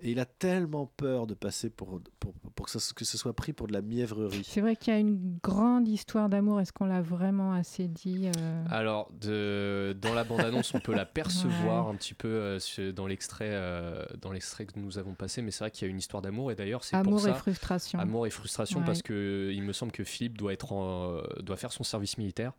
[0.00, 3.32] et il a tellement peur de passer pour, pour, pour que, ça- que ce soit
[3.34, 4.42] pris pour de la mièvrerie.
[4.44, 6.60] C'est vrai qu'il y a une grande histoire d'amour.
[6.60, 11.04] Est-ce qu'on l'a vraiment assez dit euh, Alors, de, dans la bande-annonce, on peut la
[11.06, 15.50] percevoir un petit peu euh, dans l'extrait euh, dans l'extrait que nous avons passé, mais
[15.50, 17.30] c'est vrai qu'il y a une histoire d'amour, et d'ailleurs, c'est pour Amour ça...
[17.30, 17.98] et frustration.
[17.98, 18.86] Amour et frustration, Ouais.
[18.86, 22.18] parce que il me semble que Philippe doit, être en- euh, doit faire son service
[22.18, 22.52] militaire,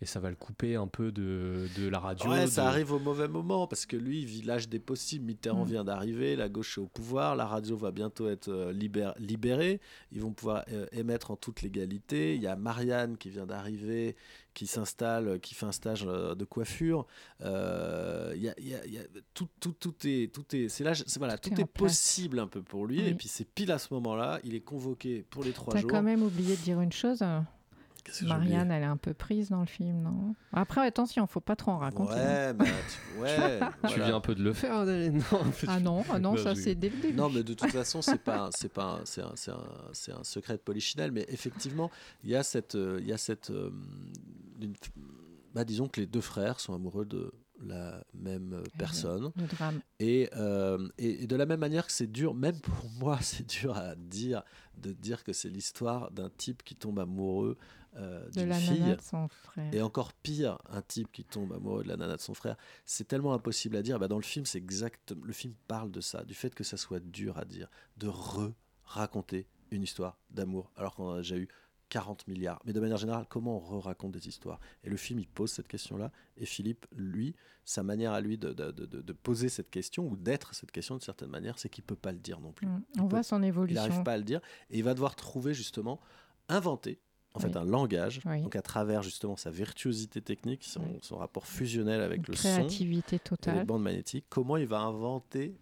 [0.00, 2.30] et ça va le couper un peu de, de la radio.
[2.30, 5.24] Ouais, de- ça arrive au mauvais moment parce que lui, il vit l'âge des possibles.
[5.24, 5.68] Mitterrand Mm.
[5.68, 9.80] vient d'arriver, la gauche est au pouvoir, la radio va bientôt être euh, libère- libérée.
[10.12, 12.34] Ils vont pouvoir euh, émettre en toute légalité.
[12.36, 14.14] Il y a Marianne qui vient d'arriver,
[14.54, 17.06] qui s'installe, qui fait un stage euh, de coiffure.
[17.42, 19.02] Euh, il y a, il y a- il y a-
[19.34, 22.62] tout, tout, tout est, tout est, c'est là, voilà, Tout tout, est possible un peu
[22.62, 23.00] pour lui.
[23.00, 23.08] Oui.
[23.08, 25.90] Et puis c'est pile à ce moment-là, il est convoqué pour les trois T'as jours.
[25.90, 27.22] quand même oublié de dire une chose.
[27.22, 27.42] Oublié
[28.22, 30.34] Marianne, elle est un peu prise dans le film, non?
[30.52, 32.12] Après, attention, faut pas trop en raconter.
[32.14, 32.16] hein.
[32.16, 35.22] Ouais, mais tu- ouais, Tu viens un peu de le faire, Non,
[35.66, 37.14] Ah non, ah non, Non, ça je- c'est dès le début.
[37.16, 40.12] Non, mais de toute façon, c'est pas, c'est pas, un- c'est un, c'est un, c'est
[40.12, 41.12] un secret de polichinelle.
[41.12, 41.90] Mais effectivement,
[42.24, 43.70] il y a cette, euh, il y a cette, euh,
[44.60, 44.74] une-
[45.54, 49.32] bah, disons que les deux frères sont amoureux de la même euh, personne.
[49.36, 49.80] Le drame.
[49.98, 53.46] Et, euh, et, et de la même manière que c'est dur, même pour moi, c'est
[53.48, 54.42] dur à dire,
[54.76, 57.56] de dire que c'est l'histoire d'un type qui tombe amoureux
[57.98, 58.80] euh, De d'une la fille.
[58.96, 59.74] de son frère.
[59.74, 63.06] Et encore pire, un type qui tombe amoureux de la nana de son frère, c'est
[63.08, 63.98] tellement impossible à dire.
[63.98, 65.14] Bah, dans le film, c'est exact.
[65.22, 68.08] Le film parle de ça, du fait que ça soit dur à dire, de
[68.86, 71.48] re-raconter une histoire d'amour, alors qu'on en a déjà eu
[71.90, 72.60] 40 milliards.
[72.66, 74.60] Mais de manière générale, comment on re-raconte des histoires?
[74.84, 76.12] Et le film, il pose cette question-là.
[76.36, 77.34] Et Philippe, lui,
[77.64, 80.70] sa manière à lui de, de- de- de- de poser cette question, ou d'être cette
[80.70, 82.66] question de certaine manière, c'est qu'il peut pas le dire non plus.
[82.66, 82.82] Mm.
[82.94, 83.82] Il On peut- voit son Il évolution.
[83.82, 84.40] n'arrive pas à le dire.
[84.70, 85.98] Et il va devoir trouver justement,
[86.50, 87.00] inventer
[87.34, 87.56] en fait Oui.
[87.56, 88.42] un langage, Oui.
[88.42, 90.98] donc à travers justement sa virtuosité technique, son, Oui.
[91.02, 93.64] son rapport fusionnel avec Une le son créativité et les totale.
[93.66, 95.54] bandes magnétiques, comment il va inventer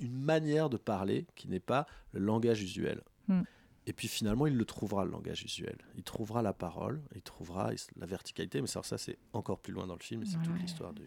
[0.00, 3.02] une manière de parler qui n'est pas le langage usuel.
[3.28, 3.42] Hmm.
[3.86, 5.76] Et puis finalement, il le trouvera, le langage usuel.
[5.96, 9.86] Il trouvera la parole, il trouvera la verticalité, mais ça, ça c'est encore plus loin
[9.86, 10.42] dans le film, c'est Ouais.
[10.44, 11.02] toute l'histoire du...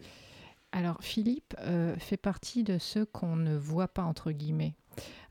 [0.72, 4.74] Alors Philippe euh, fait partie de ceux qu'on ne voit pas entre guillemets,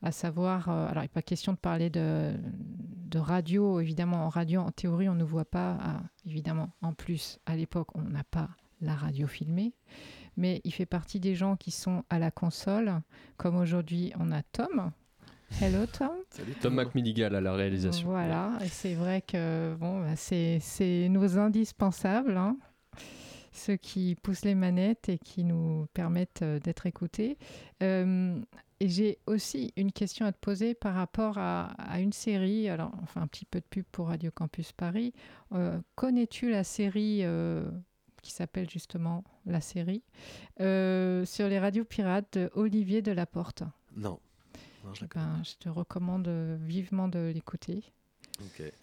[0.02, 2.34] à savoir, euh, alors il n'est pas question de parler de,
[3.06, 7.38] de radio, évidemment en radio en théorie on ne voit pas, ah, évidemment en plus
[7.46, 8.48] à l'époque on n'a pas
[8.80, 9.74] la radio filmée,
[10.36, 13.00] mais il fait partie des gens qui sont à la console,
[13.36, 14.92] comme aujourd'hui on a Tom.
[15.60, 16.12] Hello Tom.
[16.62, 18.08] Tom McMilligal à la réalisation.
[18.08, 22.56] Voilà, et c'est vrai que bon, bah, c'est c'est nos indispensables, hein.
[23.52, 27.36] ceux qui poussent les manettes et qui nous permettent euh, d'être écoutés.
[27.82, 28.40] Euh,
[28.80, 32.92] et j'ai aussi une question à te poser par rapport à, à une série, alors
[33.02, 35.12] enfin un petit peu de pub pour Radio Campus Paris.
[35.52, 37.70] Euh, Connais-tu la série euh,
[38.22, 40.02] qui s'appelle justement La série
[40.60, 43.64] euh, sur les radios pirates de Olivier Delaporte?
[43.96, 44.18] Non.
[44.82, 46.28] Non, je la Eh ben, je te recommande
[46.62, 47.84] vivement de l'écouter.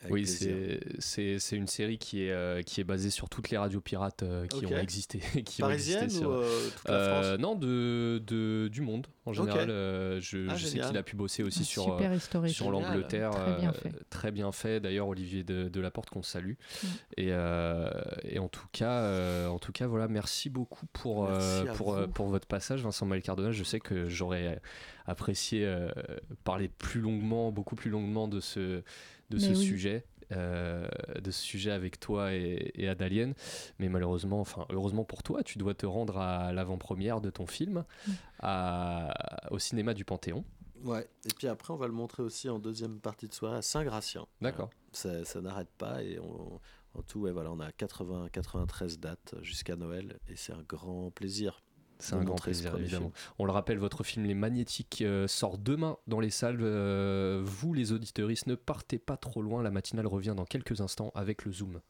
[0.10, 3.58] Oui, c'est- c'est c'est une série qui est, euh, qui est basée sur toutes les
[3.58, 5.20] radios pirates euh, qui ont existé.
[5.46, 7.40] qui ont existé ou sur- euh, toute la Euh, France?
[7.42, 9.70] non, de, de- du monde en général.
[9.70, 13.32] Euh, je Ah, je sais qu'il a pu bosser aussi Un sur, euh, sur l'Angleterre.
[13.32, 13.92] Très bien fait.
[14.10, 14.80] très bien fait.
[14.80, 16.54] D'ailleurs, Olivier de, de Laporte qu'on salue.
[16.84, 16.88] Mm.
[17.18, 17.90] Et, euh,
[18.24, 21.94] et en tout cas, euh, en tout cas, voilà, merci beaucoup pour Merci euh, pour,
[21.94, 23.52] euh, pour votre passage, Vincent Malcardona.
[23.52, 24.60] Je sais que j'aurais
[25.06, 25.90] apprécié euh,
[26.44, 28.84] parler plus longuement, beaucoup plus longuement de ce
[29.30, 29.56] de Mais ce oui.
[29.56, 30.06] sujet.
[30.34, 30.86] euh,
[31.22, 33.34] de ce sujet avec toi et, et Adalienne
[33.80, 37.86] mais malheureusement enfin heureusement pour toi tu dois te rendre à l'avant-première de ton film
[38.08, 38.12] Mm.
[38.40, 40.44] à- au cinéma du Panthéon
[40.84, 43.62] Ouais, et puis après, on va le montrer aussi en deuxième partie de soirée à
[43.64, 44.28] Saint-Gratien.
[44.42, 44.70] D'accord.
[45.02, 45.24] Voilà.
[45.24, 46.60] Ça, ça n'arrête pas et on,
[46.94, 51.10] en tout, ouais, voilà, on a 80, 93 dates jusqu'à Noël et c'est un grand
[51.10, 51.64] plaisir.
[52.00, 53.12] C'est un grand plaisir, évidemment.
[53.12, 53.34] film.
[53.40, 56.60] On le rappelle, votre film Les Magnétiques euh, sort demain dans les salles.
[56.62, 59.64] Euh, vous, les auditeuristes, ne partez pas trop loin.
[59.64, 61.82] La matinale revient dans quelques instants avec le Zoom.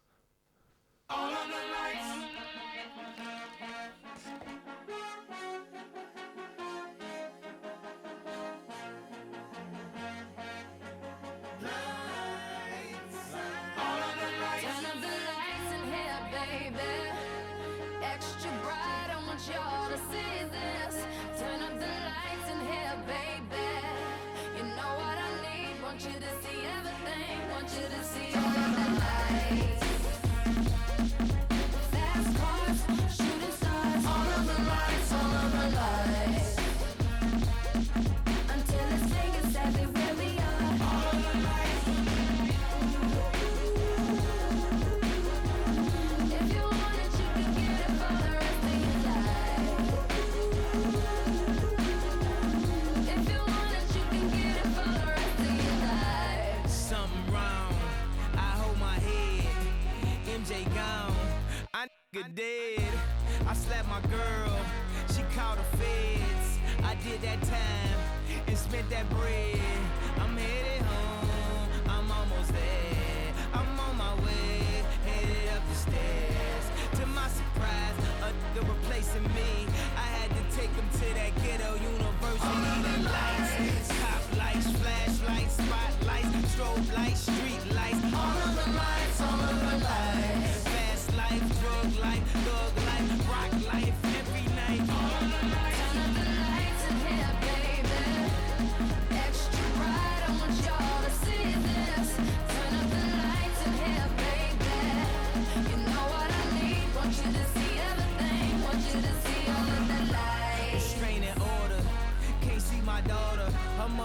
[68.89, 69.16] That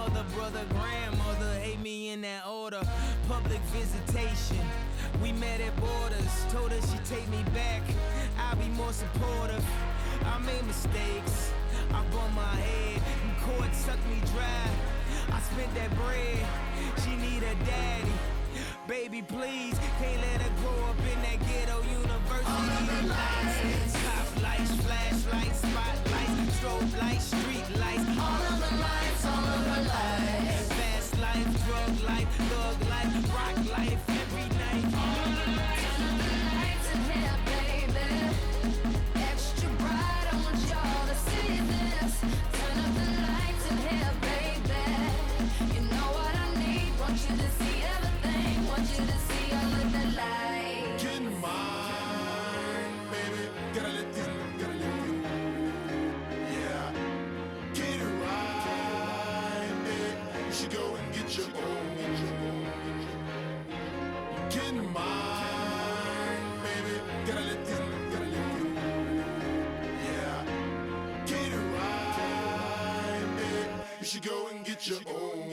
[0.03, 2.81] mother, brother, grandmother hate me in that order.
[3.27, 4.59] Public visitation.
[5.21, 6.33] We met at borders.
[6.51, 7.81] Told her she'd take me back.
[8.37, 9.63] I'll be more supportive.
[10.25, 11.53] I made mistakes.
[11.91, 13.01] I bumped my head.
[13.23, 14.67] And court sucked me dry.
[15.31, 16.45] I spent that bread.
[17.03, 18.17] She need a daddy.
[18.87, 23.07] Baby, please, can't let her grow up in that ghetto university.
[23.07, 28.19] lights, top lights, flashlights, spotlights, strobe lights, street lights.
[28.19, 28.52] All
[32.25, 33.02] thug life,
[74.83, 75.52] get your own.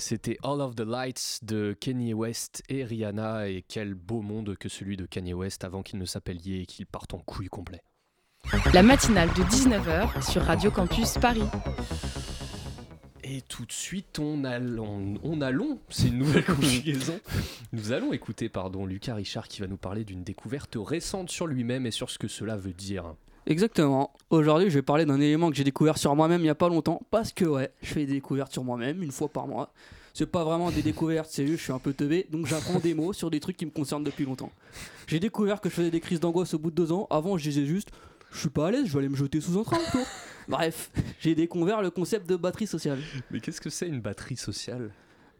[0.00, 3.48] C'était All of the Lights de Kanye West et Rihanna.
[3.48, 6.66] Et quel beau monde que celui de Kanye West avant qu'il ne s'appelle Ye et
[6.66, 7.82] qu'il parte en couille complet.
[8.72, 11.44] La matinale de 19h sur Radio Campus Paris.
[13.22, 17.20] Et tout de suite, on allons, on allons, c'est une nouvelle conjugaison.
[17.72, 21.84] Nous allons écouter, pardon, Lucas Richard qui va nous parler d'une découverte récente sur lui-même
[21.84, 23.14] et sur ce que cela veut dire.
[23.46, 24.12] Exactement.
[24.30, 26.68] Aujourd'hui, je vais parler d'un élément que j'ai découvert sur moi-même il n'y a pas
[26.68, 27.02] longtemps.
[27.10, 29.72] Parce que, ouais, je fais des découvertes sur moi-même une fois par mois.
[30.12, 32.26] C'est pas vraiment des découvertes, c'est juste, je suis un peu teubé.
[32.30, 34.50] Donc j'apprends des mots sur des trucs qui me concernent depuis longtemps.
[35.06, 37.06] J'ai découvert que je faisais des crises d'angoisse au bout de deux ans.
[37.10, 37.90] Avant, je disais juste,
[38.32, 39.78] je suis pas à l'aise, je vais aller me jeter sous un train.
[40.48, 42.98] Bref, j'ai découvert le concept de batterie sociale.
[43.30, 44.90] Mais qu'est-ce que c'est une batterie sociale?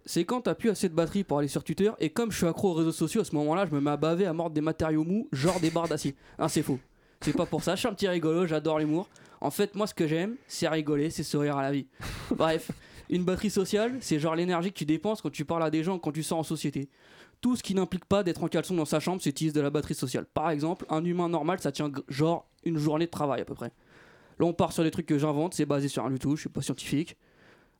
[0.06, 2.46] C'est quand t'as plus assez de batterie pour aller sur Twitter et comme je suis
[2.46, 4.60] accro aux réseaux sociaux à ce moment-là, je me mets à baver à mordre des
[4.60, 6.14] matériaux mous, genre des barres d'acier.
[6.38, 6.78] Ah, c'est faux.
[7.22, 9.06] C'est pas pour ça, je suis un petit rigolo, j'adore l'humour.
[9.42, 11.86] En fait, moi, ce que j'aime, c'est rigoler, c'est sourire à la vie.
[12.30, 12.70] Bref,
[13.10, 15.98] une batterie sociale, c'est genre l'énergie que tu dépenses quand tu parles à des gens,
[15.98, 16.88] quand tu sors en société.
[17.42, 19.68] Tout ce qui n'implique pas d'être en caleçon dans sa chambre, c'est utiliser de la
[19.68, 20.24] batterie sociale.
[20.32, 23.72] Par exemple, un humain normal, ça tient genre une journée de travail à peu près.
[24.38, 26.40] Là, on part sur des trucs que j'invente, c'est basé sur un du tout, je
[26.40, 27.18] suis pas scientifique.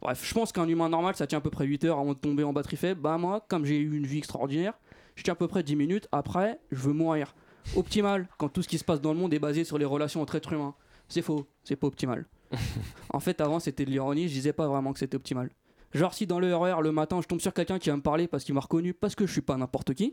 [0.03, 2.19] Bref, je pense qu'un humain normal, ça tient à peu près 8 heures avant de
[2.19, 3.01] tomber en batterie faible.
[3.01, 4.75] Bah, moi, comme j'ai eu une vie extraordinaire,
[5.15, 6.09] je tiens à peu près 10 minutes.
[6.13, 7.35] Après, je veux mourir.
[7.77, 10.21] Optimal, quand tout ce qui se passe dans le monde est basé sur les relations
[10.23, 10.75] entre êtres humains.
[11.09, 12.27] C'est faux, c'est pas optimal.
[13.13, 15.51] en fait, avant, c'était de l'ironie, je disais pas vraiment que c'était optimal.
[15.93, 18.29] Genre, si dans le RER, le matin, je tombe sur quelqu'un qui va me parler
[18.29, 20.13] parce qu'il m'a reconnu, parce que je suis pas n'importe qui,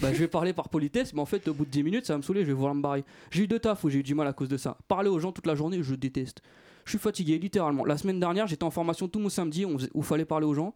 [0.00, 2.12] bah, je vais parler par politesse, mais en fait, au bout de 10 minutes, ça
[2.14, 3.04] va me saouler, je vais vouloir me barrer.
[3.30, 4.76] J'ai eu deux tafs où j'ai eu du mal à cause de ça.
[4.86, 6.42] Parler aux gens toute la journée, je déteste.
[6.84, 7.84] Je suis fatigué, littéralement.
[7.84, 10.54] La semaine dernière, j'étais en formation tout mon samedi on faisait- où fallait parler aux
[10.54, 10.74] gens.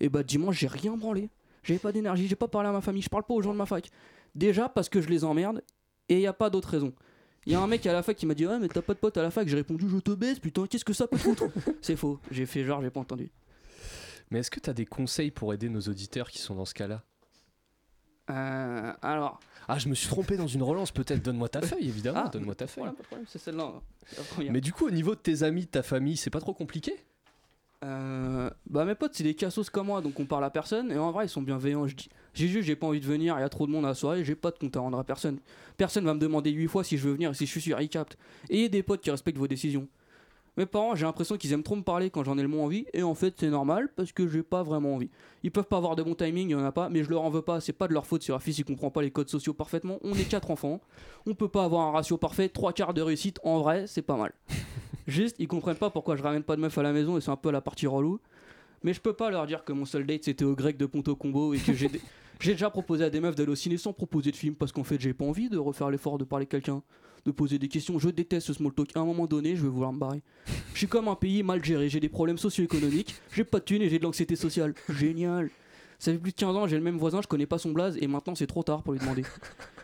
[0.00, 1.28] Et bah, dimanche, j'ai rien branlé.
[1.62, 3.58] J'avais pas d'énergie, j'ai pas parlé à ma famille, je parle pas aux gens de
[3.58, 3.88] ma fac.
[4.34, 5.62] Déjà parce que je les emmerde,
[6.08, 6.92] et y a pas d'autre raison.
[7.46, 8.94] Il y a un mec à la fac qui m'a dit Ouais, mais t'as pas
[8.94, 9.46] de pote à la fac.
[9.46, 11.44] J'ai répondu Je te baisse, putain, qu'est-ce que ça peut te foutre?
[11.82, 13.30] C'est faux, j'ai fait genre, j'ai pas entendu.
[14.30, 16.74] Mais est-ce que tu as des conseils pour aider nos auditeurs qui sont dans ce
[16.74, 17.02] cas-là?
[18.30, 19.38] Euh, alors.
[19.68, 21.22] Ah, je me suis trompé dans une relance, peut-être.
[21.22, 22.22] Donne-moi ta feuille, évidemment.
[22.24, 22.84] Ah, Donne-moi ta feuille.
[22.84, 23.72] Voilà, pas de problème, c'est celle-là.
[24.50, 26.94] Mais du coup, au niveau de tes amis, de ta famille, c'est pas trop compliqué?
[27.84, 30.96] Euh, bah mes potes c'est des cassos comme moi donc on parle à personne et
[30.96, 32.08] en vrai ils sont bienveillants je dis.
[32.32, 33.94] J'ai juste j'ai pas envie de venir il y a trop de monde à la
[33.94, 35.38] soirée j'ai pas de compte à rendre à personne.
[35.76, 37.78] Personne va me demander 8 fois si je veux venir et si je suis sûr
[37.78, 38.16] ils captent
[38.48, 39.86] et des potes qui respectent vos décisions
[40.56, 42.86] mes parents j'ai l'impression qu'ils aiment trop me parler quand j'en ai le moins envie
[42.92, 45.10] et en fait c'est normal parce que j'ai pas vraiment envie.
[45.42, 47.22] Ils peuvent pas avoir de bon timing il y en a pas mais je leur
[47.22, 49.10] en veux pas c'est pas de leur faute si leur fils il comprend pas les
[49.10, 49.98] codes sociaux parfaitement.
[50.02, 50.80] On est quatre enfants
[51.26, 54.16] on peut pas avoir un ratio parfait trois quarts de réussite en vrai c'est pas
[54.16, 54.32] mal.
[55.06, 57.30] Juste, ils comprennent pas pourquoi je ramène pas de meuf à la maison et c'est
[57.30, 58.20] un peu la partie relou.
[58.82, 61.14] Mais je peux pas leur dire que mon seul date c'était au grec de Ponto
[61.16, 61.90] Combo et que j'ai
[62.44, 64.84] j'ai déjà proposé à des meufs d'aller au ciné sans proposer de film parce qu'en
[64.84, 66.82] fait j'ai pas envie de refaire l'effort de parler à quelqu'un,
[67.24, 67.98] de poser des questions.
[67.98, 68.94] Je déteste ce small talk.
[68.94, 70.22] À un moment donné, je vais vouloir me barrer.
[70.74, 73.80] Je suis comme un pays mal géré, j'ai des problèmes socio-économiques, j'ai pas de thunes
[73.80, 74.74] et j'ai de l'anxiété sociale.
[74.90, 75.48] Génial.
[75.98, 77.96] Ça fait plus de 15 ans, j'ai le même voisin, je connais pas son blaze
[77.98, 79.22] et maintenant c'est trop tard pour lui demander.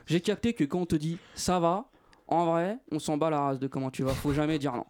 [0.05, 1.89] J'ai capté que quand on te dit ça va,
[2.29, 4.85] en vrai, on s'en bat la race de comment tu vas, faut jamais dire non.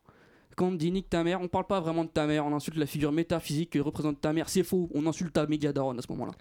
[0.57, 2.77] Quand on dit nique ta mère, on parle pas vraiment de ta mère, on insulte
[2.79, 6.03] la figure métaphysique que représente ta mère, c'est faux, on insulte ta méga daronne à
[6.03, 6.33] ce moment-là.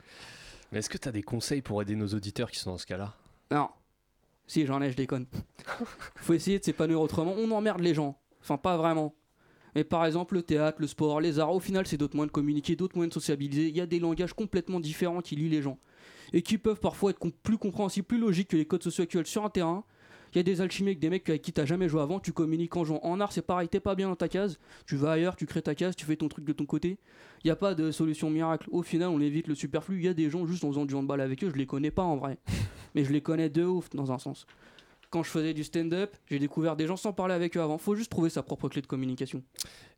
[0.71, 2.85] Mais est-ce que tu as des conseils pour aider nos auditeurs qui sont dans ce
[2.85, 3.15] cas-là?
[3.51, 3.69] Non.
[4.47, 5.25] Si, j'en ai, je déconne.
[6.15, 7.33] Faut essayer de s'épanouir autrement.
[7.37, 8.19] On emmerde les gens.
[8.41, 9.13] Enfin, pas vraiment.
[9.75, 12.33] Mais par exemple, le théâtre, le sport, les arts, au final, c'est d'autres moyens de
[12.33, 13.67] communiquer, d'autres moyens de sociabiliser.
[13.69, 15.77] Il y a des langages complètement différents qui lient les gens.
[16.33, 19.25] Et qui peuvent parfois être com- plus compréhensibles, plus logiques que les codes sociaux actuels
[19.27, 19.83] sur un terrain.
[20.33, 22.33] Il y a des alchimies avec des mecs avec qui t'as jamais joué avant, tu
[22.33, 22.99] communiques en jouant.
[23.03, 25.61] En art, c'est pareil, t'es pas bien dans ta case, tu vas ailleurs, tu crées
[25.61, 26.97] ta case, tu fais ton truc de ton côté.
[27.43, 28.67] Il n'y a pas de solution miracle.
[28.71, 29.97] Au final, on évite le superflu.
[29.97, 31.91] Il y a des gens juste en faisant du handball avec eux, je les connais
[31.91, 32.37] pas en vrai.
[32.95, 34.45] Mais je les connais de ouf dans un sens.
[35.09, 37.79] Quand je faisais du stand-up, j'ai découvert des gens sans parler avec eux avant.
[37.79, 39.41] Faut juste trouver sa propre clé de communication.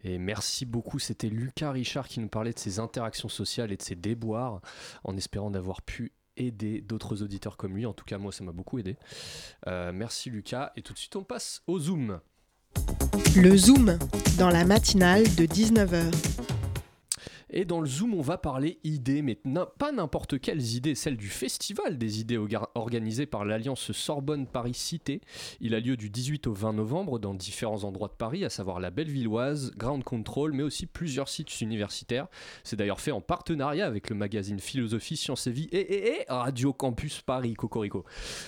[0.06, 3.82] Et merci beaucoup, c'était Lucas Richard qui nous parlait de ses interactions sociales et de
[3.82, 4.62] ses déboires,
[5.04, 6.14] en espérant d'avoir pu
[6.50, 7.86] d'autres auditeurs comme lui.
[7.86, 8.98] En tout cas, moi, ça m'a beaucoup aidé.
[9.68, 10.72] Euh, merci Lucas.
[10.76, 12.20] Et tout de suite, on passe au Zoom.
[13.36, 14.00] Le Zoom,
[14.40, 16.61] dans la matinale de 19h.
[17.54, 19.38] Et dans le Zoom, on va parler idées, mais
[19.78, 24.74] pas n'importe quelles idées, celle du Festival des idées orga- organisé par l'Alliance Sorbonne Paris
[24.74, 25.20] Cité.
[25.60, 28.80] Il a lieu du 18 au 20 novembre dans différents endroits de Paris, à savoir
[28.80, 32.28] la Bellevilloise, Ground Control, mais aussi plusieurs sites universitaires.
[32.64, 36.26] C'est d'ailleurs fait en partenariat avec le magazine Philosophie, Sciences et Vie et, et- et
[36.30, 38.06] Radio Campus Paris, Cocorico.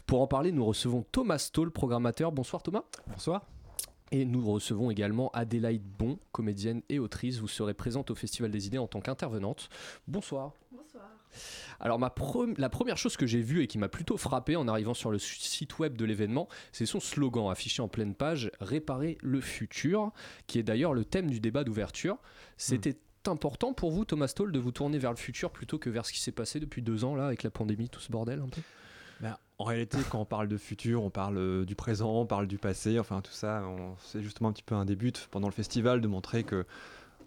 [0.08, 2.32] Pour en parler, nous recevons Thomas Stoll, programmateur.
[2.32, 2.84] Bonsoir Thomas.
[3.08, 3.46] Bonsoir.
[4.14, 7.40] Et nous recevons également Adélaïde Bon, comédienne et autrice.
[7.40, 9.70] Vous serez présente au Festival des idées en tant qu'intervenante.
[10.08, 10.54] Bonsoir.
[10.72, 11.10] Bonsoir.
[11.80, 14.68] Alors ma pre- la première chose que j'ai vue et qui m'a plutôt frappé en
[14.68, 19.18] arrivant sur le site web de l'événement, c'est son slogan affiché en pleine page Réparer
[19.24, 20.12] le futur,
[20.46, 22.20] qui est d'ailleurs le thème du débat d'ouverture.
[22.56, 26.06] C'était important pour vous, Thomas Stoll, de vous tourner vers le futur plutôt que vers
[26.06, 28.48] ce qui s'est passé depuis deux ans là avec la pandémie, tout ce bordel un
[28.50, 28.62] peu?
[29.22, 32.48] Ben, en réalité, quand on parle de futur, on parle euh, du présent, on parle
[32.48, 33.64] du passé, enfin tout ça,
[34.04, 36.66] c'est justement un petit peu un des buts pendant le festival de montrer que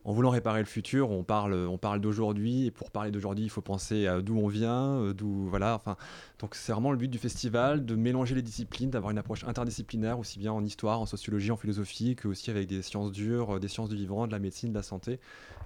[0.07, 3.51] en voulant réparer le futur, on parle, on parle d'aujourd'hui, et pour parler d'aujourd'hui, il
[3.51, 5.97] faut penser à d'où on vient, euh, d'où voilà, enfin,
[6.39, 10.21] donc c'est vraiment le but du festival de mélanger les disciplines, d'avoir une approche interdisciplinaire
[10.21, 13.59] aussi bien en histoire, en sociologie, en philosophie, que aussi avec des sciences dures, euh,
[13.59, 15.19] des sciences du vivant, de la médecine, de la santé,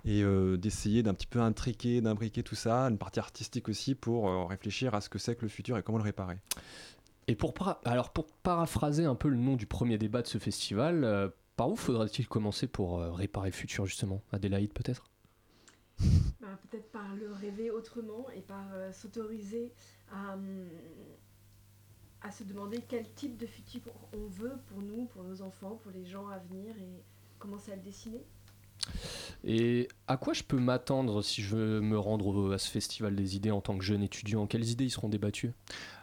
[0.06, 4.48] et euh, d'essayer d'un petit peu intriquer, d'imbriquer tout ça, une partie artistique aussi pour
[4.48, 6.38] réfléchir à ce que c'est que le futur et comment le réparer.
[7.28, 7.52] Et pour,
[7.84, 11.30] alors pour paraphraser un peu le nom du premier débat de ce festival,
[11.60, 14.22] par où faudrait-il commencer pour euh, réparer le futur justement?
[14.32, 15.10] Adélaïde peut-être?
[16.40, 19.70] Ben, Peut-être par le rêver autrement et par euh, s'autoriser
[20.10, 20.70] à, hum,
[22.22, 23.82] à se demander quel type de futur
[24.14, 27.04] on veut pour nous, pour nos enfants, pour les gens à venir et
[27.38, 28.24] commencer à le dessiner?
[29.44, 33.36] Et à quoi je peux m'attendre si je veux me rendre à ce festival des
[33.36, 34.46] idées en tant que jeune étudiant?
[34.46, 35.52] Quelles idées y seront débattues?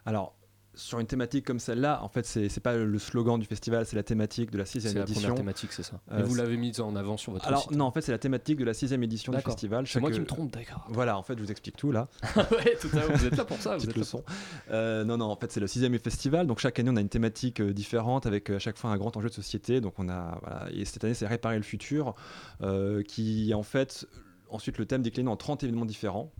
[0.06, 0.36] Alors,
[0.78, 4.04] sur une thématique comme celle-là, en fait, c'est pas le slogan du festival, c'est la
[4.04, 5.22] thématique de la sixième C'est la édition.
[5.22, 6.00] première thématique, c'est ça.
[6.12, 7.72] Euh, Et vous l'avez mise en avant sur votre Alors site.
[7.72, 9.54] non, en fait, c'est la thématique de la sixième édition du D'accord.
[9.54, 9.86] festival.
[9.88, 10.86] C'est moi Chaque- qui me trompe, d'accord.
[10.90, 12.08] Voilà, en fait, je vous explique tout là.
[12.36, 14.24] ouais, tout à fait, vous êtes là pour ça, vous Petite êtes là leçon.
[14.72, 16.48] Euh, non, non, en fait, c'est le sixième festival.
[16.48, 18.98] Donc chaque année, on a une thématique euh, différente avec euh, à chaque fois un
[18.98, 19.82] grand enjeu de société.
[19.82, 22.14] Donc on a, voilà, et cette année, c'est réparer le futur,
[22.62, 24.08] euh, qui en fait
[24.50, 26.32] ensuite le thème décliné en 30 événements différents.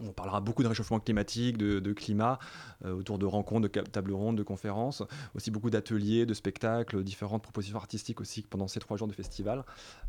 [0.00, 2.38] On parlera beaucoup de réchauffement climatique, de, climat,
[2.84, 5.02] euh, autour de rencontres, de tables rondes, de conférences,
[5.34, 9.64] aussi beaucoup d'ateliers, de spectacles, différentes propositions artistiques aussi pendant ces trois jours de festival.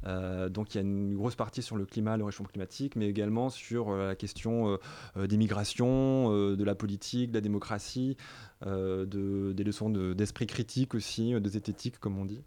[0.05, 3.07] Euh, donc il y a une grosse partie sur le climat, le réchauffement climatique, mais
[3.07, 4.77] également sur euh, la question
[5.17, 8.17] des migrations, de la politique, de la démocratie,
[8.65, 12.43] de, des leçons de- d'esprit critique aussi, de zététique comme on dit.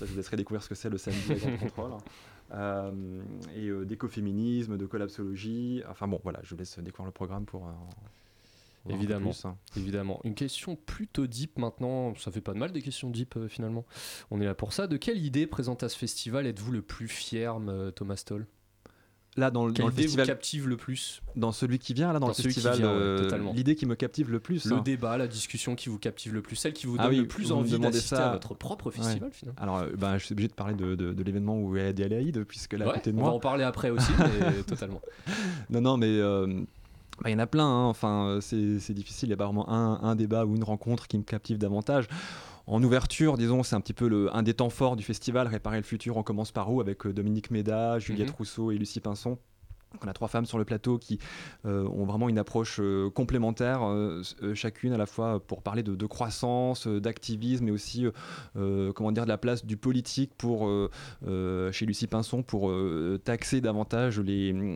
[0.00, 1.92] Je vous laisserai découvrir ce que c'est le samedi à Contrôle.
[2.52, 3.22] Euh,
[3.56, 5.82] et euh, d'écoféminisme, de collapsologie.
[5.88, 7.66] Enfin bon, voilà, je vous laisse découvrir le programme pour.
[7.66, 7.72] euh,
[8.86, 9.56] un Évidemment, plus, hein.
[9.76, 10.20] évidemment.
[10.24, 13.84] Une question plutôt deep maintenant, ça fait pas de mal des questions deep euh, finalement.
[14.32, 14.86] On est là pour ça.
[14.88, 17.56] De quelle idée présente à ce festival êtes-vous le plus fier,
[17.94, 18.46] Thomas Stoll?
[19.38, 20.26] Là, dans le, Quelle dans le idée festival.
[20.26, 23.74] vous captive le plus Dans celui qui vient, là, dans, Dans le festival, euh, l'idée
[23.76, 24.66] qui me captive le plus.
[24.66, 24.82] Le hein.
[24.84, 27.26] débat, la discussion qui vous captive le plus, celle qui vous Ah donne oui, le
[27.26, 28.28] plus envie d'assister ça.
[28.28, 28.92] à votre propre Ouais.
[28.92, 29.62] festival finalement.
[29.62, 32.44] Alors, euh, ben, je suis obligé de parler de, de- de l'événement où est Adélaïde,
[32.44, 33.30] puisque là, à Ouais, côté de on moi.
[33.30, 35.00] va en parler après aussi, mais totalement.
[35.70, 36.60] Non, non, mais euh,
[37.22, 37.64] bah, il y en a plein.
[37.66, 37.84] hein.
[37.86, 39.28] Enfin, euh, c'est c'est difficile.
[39.28, 42.06] Il n'y a pas vraiment un, un débat ou une rencontre qui me captive davantage.
[42.66, 45.46] En ouverture, disons, c'est un petit peu le, un des temps forts du festival.
[45.48, 46.80] Réparer le futur, on commence par où?
[46.80, 48.34] Avec euh, Dominique Méda, Juliette Mhm.
[48.36, 49.38] Rousseau et Lucie Pinson.
[50.02, 51.18] On a trois femmes sur le plateau qui
[51.66, 54.22] euh, ont vraiment une approche euh, complémentaire, euh,
[54.54, 58.06] chacune à la fois pour parler de, de croissance, d'activisme, et aussi,
[58.54, 60.66] comment dire, de la place du politique pour,
[61.72, 62.72] chez Lucie Pinson pour
[63.22, 64.74] taxer davantage les,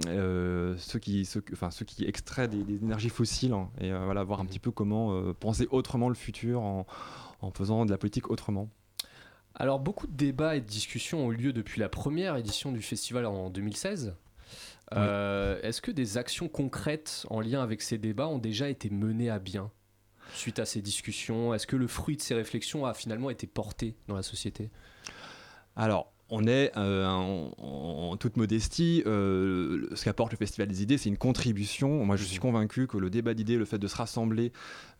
[0.76, 4.41] ceux, qui, ceux, enfin, ceux qui extraient des, des énergies fossiles, hein, et voilà, voir
[4.41, 8.68] un petit peu comment penser autrement le futur en, en faisant de la politique autrement.
[9.55, 12.82] Alors, beaucoup de débats et de discussions ont eu lieu depuis la première édition du
[12.82, 14.14] festival en 2016.
[14.95, 19.30] Euh, Est-ce que des actions concrètes en lien avec ces débats ont déjà été menées
[19.30, 19.70] à bien
[20.34, 21.55] suite à ces discussions?
[21.55, 24.70] Est-ce que le fruit de ces réflexions a finalement été porté dans la société?
[25.74, 31.08] Alors, on est euh, en, toute modestie, euh, ce qu'apporte le Festival des idées, c'est
[31.08, 32.04] une contribution.
[32.04, 34.52] Moi, je suis convaincu que le débat d'idées, le fait de se rassembler,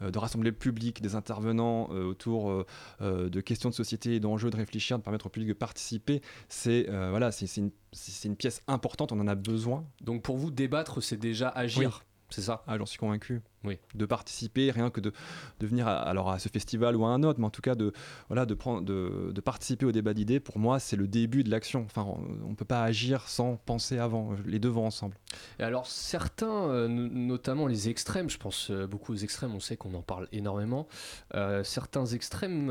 [0.02, 2.64] euh, de rassembler le public, des intervenants autour
[3.00, 6.86] de questions de société et d'enjeux, de réfléchir, de permettre au public de participer, c'est
[7.10, 9.12] voilà, c'est une, pièce importante.
[9.12, 9.84] On en a besoin.
[10.00, 12.02] Donc, pour vous, débattre, c'est déjà agir.
[12.04, 12.15] Oui.
[12.30, 13.40] C'est ça Ah, j'en suis convaincu.
[13.64, 13.78] Oui.
[13.94, 15.12] De participer, rien que de,
[15.60, 17.74] de venir à, alors à ce festival ou à un autre, mais en tout cas
[17.74, 17.92] de,
[18.28, 21.50] voilà, de, prendre, de, de participer au débat d'idées, pour moi, c'est le début de
[21.50, 21.82] l'action.
[21.84, 24.30] Enfin, on ne peut pas agir sans penser avant.
[24.44, 25.16] Les deux vont ensemble.
[25.58, 29.60] Et alors certains, euh, no- notamment les extrêmes, je pense euh, beaucoup aux extrêmes, on
[29.60, 30.88] sait qu'on en parle énormément,
[31.34, 32.70] euh, certains extrêmes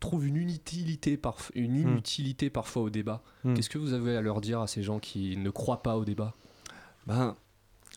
[0.00, 3.22] trouvent une inutilité, parf- une inutilité parfois au débat.
[3.44, 3.54] Hmm.
[3.54, 6.04] Qu'est-ce que vous avez à leur dire à ces gens qui ne croient pas au
[6.04, 6.34] débat?
[7.06, 7.36] Ben,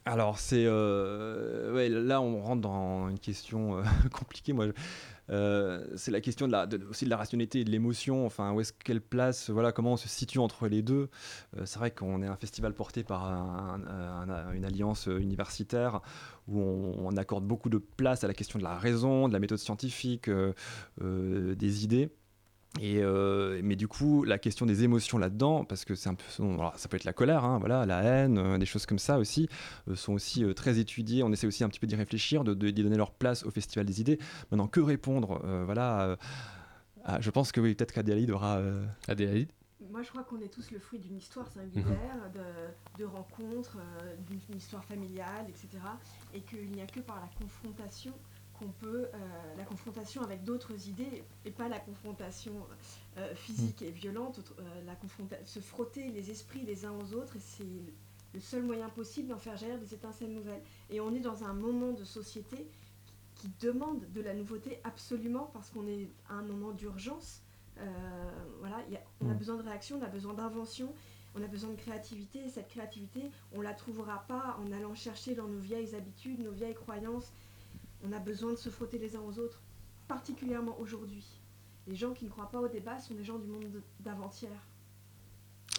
[0.06, 4.54] alors c'est euh, là on rentre dans une question euh, compliquée.
[4.54, 4.68] Moi,
[5.32, 8.26] euh, c'est la question de la, aussi de la rationalité et de l'émotion.
[8.26, 11.10] Enfin, où est-ce quelle place, voilà, comment on se situe entre les deux?
[11.66, 16.02] C'est vrai qu'on est un festival porté par un- un- un- une alliance universitaire
[16.48, 19.40] où on, on accorde beaucoup de place à la question de la raison, de la
[19.40, 20.30] méthode scientifique,
[21.02, 22.12] des idées.
[22.82, 26.26] Et euh, mais du coup, la question des émotions là-dedans, parce que c'est un peu,
[26.76, 29.48] ça peut être la colère, hein, voilà, la haine, euh, des choses comme ça aussi,
[29.88, 31.24] euh, sont aussi euh, très étudiées.
[31.24, 33.52] On essaie aussi un petit peu d'y réfléchir, de, de- d'y donner leur place au
[33.52, 34.20] Festival des idées.
[34.52, 36.16] Maintenant, que répondre euh, Voilà, euh,
[37.06, 38.58] ah, je pense que oui, peut-être qu'Adélaïde aura.
[38.58, 39.50] euh, Adélaïde
[39.90, 44.16] Moi, je crois qu'on est tous le fruit d'une histoire singulière, de, de rencontres, euh,
[44.30, 45.68] d'une histoire familiale, etc.
[46.34, 48.12] Et qu'il n'y a que par la confrontation
[48.58, 52.54] qu'on peut, euh, la confrontation avec d'autres idées, et pas la confrontation
[53.18, 57.36] euh, physique et violente, euh, la confronta- se frotter les esprits les uns aux autres,
[57.36, 57.64] et c'est
[58.34, 60.62] le seul moyen possible d'en faire jaillir des étincelles nouvelles.
[60.90, 62.68] Et on est dans un moment de société
[63.36, 67.42] qui, demande de la nouveauté absolument, parce qu'on est à un moment d'urgence.
[67.78, 67.84] Euh,
[68.60, 69.38] voilà, il y a- on a Mm.
[69.38, 70.94] besoin de réaction, on a besoin d'invention,
[71.36, 72.40] on a besoin de créativité.
[72.46, 76.52] Et cette créativité, on la trouvera pas en allant chercher dans nos vieilles habitudes, nos
[76.54, 77.34] vieilles croyances.
[78.08, 79.62] On a besoin de se frotter les uns aux autres,
[80.08, 81.26] particulièrement aujourd'hui.
[81.88, 84.52] Les gens qui ne croient pas au débat sont des gens du monde de- d'avant-hier.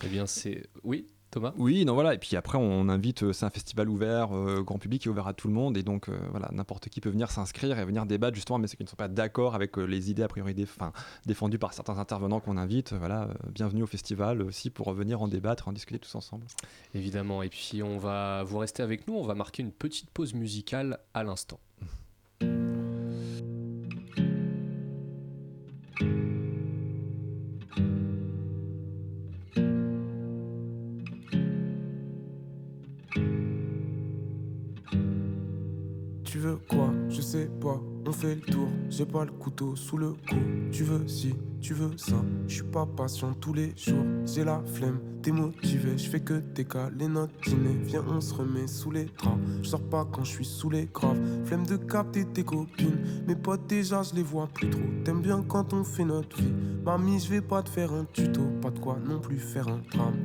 [0.04, 0.66] Eh bien, c'est.
[0.82, 1.52] Oui, Thomas?
[1.56, 2.14] Oui, non, voilà.
[2.14, 5.26] Et puis après, on invite, euh, c'est un festival ouvert, euh, grand public et ouvert
[5.26, 5.76] à tout le monde.
[5.76, 8.76] Et donc, euh, voilà, n'importe qui peut venir s'inscrire et venir débattre, justement, mais ceux
[8.76, 10.54] qui ne sont pas d'accord avec euh, les idées a priori
[11.26, 12.92] défendues par certains intervenants qu'on invite.
[12.92, 16.46] Voilà, euh, bienvenue au festival aussi pour venir en débattre, en discuter tous ensemble.
[16.94, 17.42] Évidemment.
[17.42, 19.14] Et puis, on va vous rester avec nous.
[19.14, 21.58] On va marquer une petite pause musicale à l'instant.
[25.96, 26.25] Tu
[38.06, 38.68] on fait le tour.
[38.88, 40.36] J'ai pas le couteau sous le cou.
[40.70, 42.16] Tu veux ci, tu veux ça.
[42.46, 44.04] Je suis pas patient tous les jours.
[44.24, 45.98] J'ai la flemme, démotivé.
[45.98, 47.76] Je fais que décaler notre dîner.
[47.84, 49.38] Viens, on se remet sous les draps.
[49.62, 51.18] Je sors pas quand je suis sous les graves.
[51.44, 52.98] Flemme de capter tes copines.
[53.26, 54.80] Mes potes déjà, je les vois plus trop.
[55.04, 56.52] T'aimes bien quand on fait notre vie.
[56.84, 58.42] Mamie, je vais pas te faire un tuto.
[58.62, 60.16] Pas de quoi non plus faire un drame.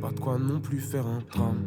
[0.00, 1.62] Pas de quoi non plus faire un drame.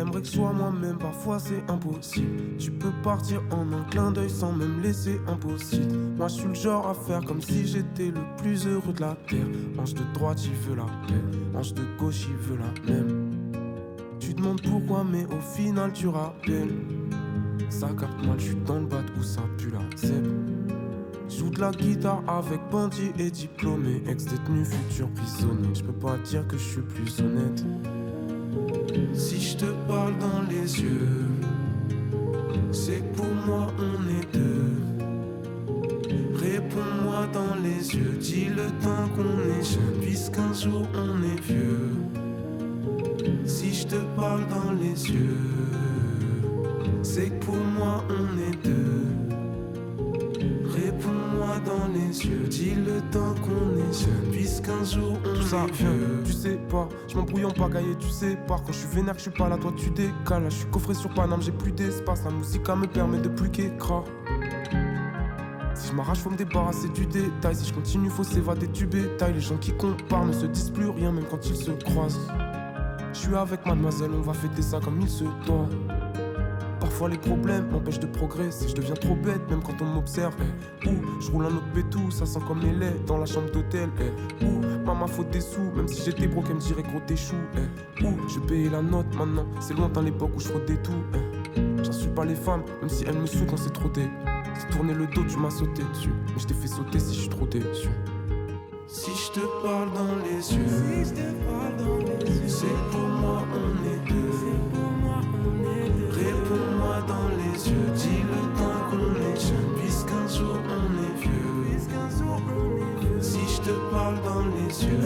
[0.00, 2.56] T'aimerais que sois moi-même, parfois c'est impossible.
[2.58, 5.94] Tu peux partir en un clin d'œil sans même laisser impossible.
[6.16, 9.14] Moi je suis le genre à faire comme si j'étais le plus heureux de la
[9.28, 9.44] terre.
[9.76, 11.22] Ange de droite, il veut la paix.
[11.54, 13.30] Ange de gauche, il veut la même.
[14.18, 16.72] Tu demandes pourquoi, mais au final tu rappelles.
[17.68, 20.30] Ça capte mal, je suis dans le bat où ça pue la zèbre.
[21.28, 24.02] Joue de la guitare avec bandit et diplômé.
[24.08, 25.74] Ex-détenu, futur prisonnier.
[25.74, 27.66] Je peux pas dire que je suis plus honnête.
[29.14, 31.28] Si je te parle dans les yeux,
[32.72, 34.90] c'est pour moi on est deux.
[36.34, 41.90] Réponds-moi dans les yeux, dis le temps qu'on est jeune, puisqu'un jour on est vieux.
[43.44, 45.36] Si je te parle dans les yeux,
[47.02, 49.06] c'est pour moi on est deux.
[50.64, 55.66] Réponds-moi dans les yeux, dis le temps qu'on est jeune, puisqu'un jour on Tout ça
[55.68, 56.22] est vieux.
[56.24, 57.96] tu sais pas, je m'embrouille en pagaille,
[58.46, 58.56] pas.
[58.58, 60.44] Quand je suis vénère, je suis pas là, toi tu décales.
[60.50, 62.24] Je suis coffré sur Paname, j'ai plus d'espace.
[62.24, 64.04] La musique me permet de plus qu'écras.
[65.74, 67.54] Si je m'arrache, faut me débarrasser du détail.
[67.54, 69.34] Si je continue, faut s'évader du bétail.
[69.34, 72.30] Les gens qui comparent ne se disent plus rien, même quand ils se croisent.
[73.12, 75.68] Je suis avec mademoiselle, on va fêter ça comme il se doit.
[77.08, 80.34] Les problèmes m'empêchent de progresser, je deviens trop bête même quand on m'observe.
[80.84, 80.88] eh.
[80.88, 83.88] Ou je roule un autre pétou, ça sent comme les laits dans la chambre d'hôtel.
[84.00, 84.44] eh.
[84.44, 87.34] Ou maman faut des sous, même si j'étais broke, elle me dirait gros t'échoues.
[87.56, 88.04] eh.
[88.04, 90.92] Ou je paye la note maintenant, c'est lointain l'époque où je fraudais tout.
[91.14, 91.82] eh.
[91.82, 94.08] J'insulte pas les femmes, même si elles me saoulent quand c'est trop dé.
[94.60, 96.12] J'ai tourné le dos, tu m'as sauté dessus.
[96.28, 97.88] Mais je t'ai fait sauter si je suis trop déçu.
[98.86, 101.04] Si je te parle dans les yeux,
[102.46, 104.30] c'est que pour moi on est deux.
[106.12, 111.30] Réponds-moi dans les yeux, dis le temps qu'on est jeune, puisqu'un jour on est vieux.
[113.20, 115.00] Si je te parle dans les yeux,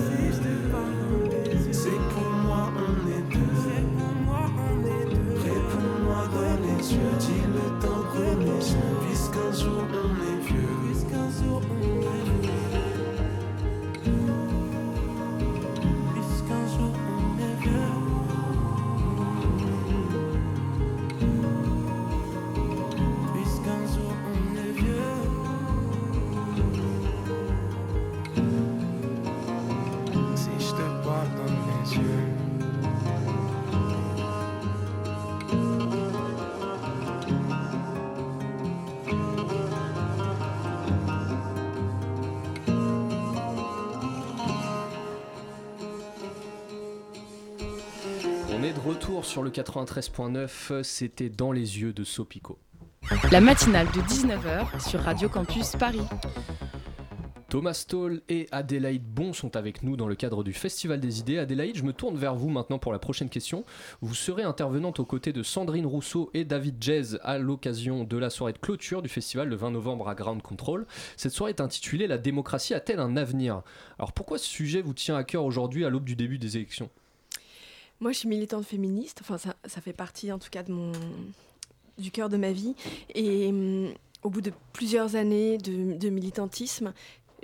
[1.73, 3.55] c'est pour moi on est deux.
[5.45, 10.75] Réponds-moi dans les yeux, dis le temps qu'on est jeune, puisqu'un jour on est vieux.
[49.25, 52.59] Sur le 93.9, c'était Dans les yeux de Sopico.
[53.33, 56.03] La matinale de 19h sur Radio Campus Paris.
[57.49, 61.39] Thomas Stoll et Adélaïde Bon sont avec nous dans le cadre du Festival des idées.
[61.39, 63.65] Adélaïde, je me tourne vers vous maintenant pour la prochaine question.
[64.03, 68.29] Vous serez intervenante aux côtés de Sandrine Rousseau et David Jazz à l'occasion de la
[68.29, 70.87] soirée de clôture du festival le 20 novembre à Ground Control.
[71.17, 73.63] Cette soirée est intitulée La démocratie a-t-elle un avenir?
[73.99, 76.91] Alors pourquoi ce sujet vous tient à cœur aujourd'hui à l'aube du début des élections?
[78.01, 79.19] Moi, je suis militante féministe.
[79.23, 80.63] Enfin, ça, ça fait partie, en tout cas,
[81.99, 82.75] du cœur de ma vie.
[83.15, 83.93] Et hum,
[84.25, 86.93] au bout de plusieurs années de, militantisme,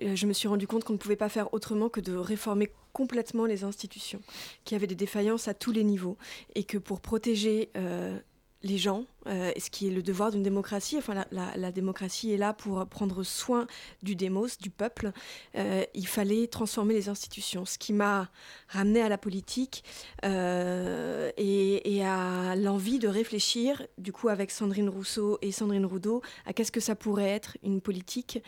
[0.03, 2.71] euh, je me suis rendu compte qu'on ne pouvait pas faire autrement que de réformer
[2.93, 4.21] complètement les institutions,
[4.65, 6.17] qui avaient des défaillances à tous les niveaux,
[6.55, 8.19] et que pour protéger euh,
[8.63, 12.33] les gens, euh, ce qui est le devoir d'une démocratie, enfin la, la- la démocratie
[12.33, 13.67] est là pour prendre soin
[14.03, 15.13] du démos, du peuple,
[15.57, 18.31] euh, il fallait transformer les institutions, ce qui m'a
[18.69, 19.85] ramené à la politique
[20.25, 26.23] euh, et, et à l'envie de réfléchir, du coup avec Sandrine Rousseau et Sandrine Roudot,
[26.47, 28.43] à qu'est-ce que ça pourrait être une politique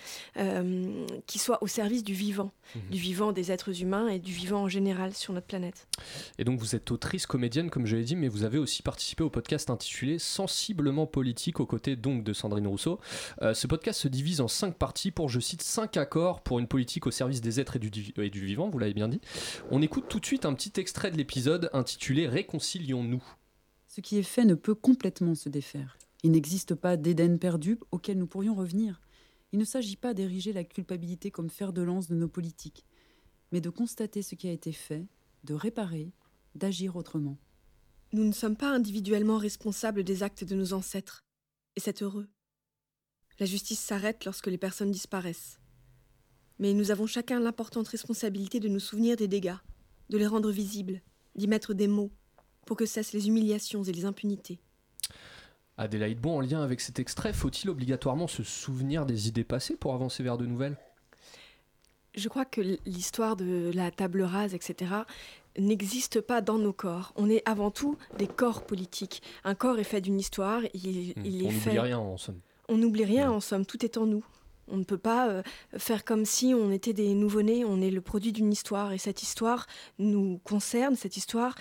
[1.26, 2.52] qui soit au service du vivant,
[2.90, 5.86] du vivant des êtres humains et du vivant en général sur notre planète.
[6.38, 9.22] Et donc vous êtes autrice, comédienne comme je l'ai dit, mais vous avez aussi participé
[9.22, 10.18] au podcast intitulé
[11.10, 13.00] Politique aux côtés donc de Sandrine Rousseau.
[13.42, 16.68] Euh, ce podcast se divise en cinq parties pour, je cite, cinq accords pour une
[16.68, 19.20] politique au service des êtres et du, et du vivant, vous l'avez bien dit.
[19.70, 23.22] On écoute tout de suite un petit extrait de l'épisode intitulé Réconcilions-nous.
[23.88, 25.98] Ce qui est fait ne peut complètement se défaire.
[26.22, 29.00] Il n'existe pas d'Éden perdu auquel nous pourrions revenir.
[29.52, 32.86] Il ne s'agit pas d'ériger la culpabilité comme fer de lance de nos politiques,
[33.50, 35.04] mais de constater ce qui a été fait,
[35.44, 36.12] de réparer,
[36.54, 37.36] d'agir autrement.
[38.14, 41.24] Nous ne sommes pas individuellement responsables des actes de nos ancêtres,
[41.76, 42.28] et c'est heureux.
[43.38, 45.58] La justice s'arrête lorsque les personnes disparaissent.
[46.58, 49.56] Mais nous avons chacun l'importante responsabilité de nous souvenir des dégâts,
[50.10, 51.00] de les rendre visibles,
[51.36, 52.12] d'y mettre des mots,
[52.66, 54.60] pour que cessent les humiliations et les impunités.
[55.78, 59.94] Adélaïde Bon, en lien avec cet extrait, faut-il obligatoirement se souvenir des idées passées pour
[59.94, 60.76] avancer vers de nouvelles?
[62.14, 64.92] Je crois que l'histoire de la table rase, etc.,
[65.59, 67.12] n'existe pas dans nos corps.
[67.16, 69.22] On est avant tout des corps politiques.
[69.44, 71.70] Un corps est fait d'une histoire, il, il est Hmm, On fait...
[71.70, 72.40] n'oublie rien en somme.
[72.68, 74.24] On n'oublie rien, en somme, tout est en nous.
[74.68, 75.42] On ne peut pas euh,
[75.76, 79.22] faire comme si on était des nouveau-nés, on est le produit d'une histoire, et cette
[79.22, 79.66] histoire
[79.98, 81.55] nous concerne, cette histoire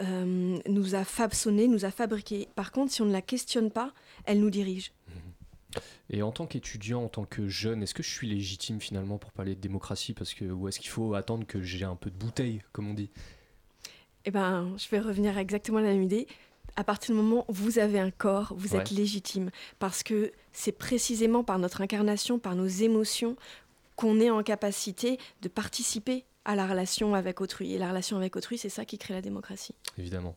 [0.00, 2.48] euh, nous a façonné, nous a fabriqué.
[2.54, 3.92] Par contre, si on ne la questionne pas,
[4.24, 4.92] elle nous dirige.
[6.10, 9.32] Et en tant qu'étudiant, en tant que jeune, est-ce que je suis légitime finalement pour
[9.32, 10.14] parler de démocratie?
[10.14, 12.94] Parce que, Ou est-ce qu'il faut attendre que j'ai un peu de bouteille, comme on
[12.94, 13.10] dit?
[14.24, 16.26] Eh ben, je vais revenir à exactement la même idée.
[16.76, 19.50] À partir du moment où vous avez un corps, vous êtes légitime.
[19.78, 23.36] Parce que c'est précisément par notre incarnation, par nos émotions,
[23.96, 27.74] qu'on est en capacité de participer à la relation avec autrui.
[27.74, 29.74] Et la relation avec autrui, c'est ça qui crée la démocratie.
[29.98, 30.34] Évidemment.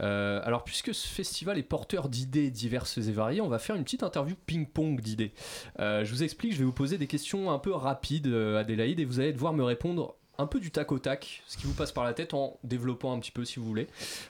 [0.00, 3.84] Euh, alors, puisque ce festival est porteur d'idées diverses et variées, on va faire une
[3.84, 5.32] petite interview ping-pong d'idées.
[5.78, 8.98] Euh, je vous explique, je vais vous poser des questions un peu rapides, euh, Adélaïde,
[8.98, 11.74] et vous allez devoir me répondre un peu du tac au tac, ce qui vous
[11.74, 13.88] passe par la tête en développant un petit peu si vous voulez.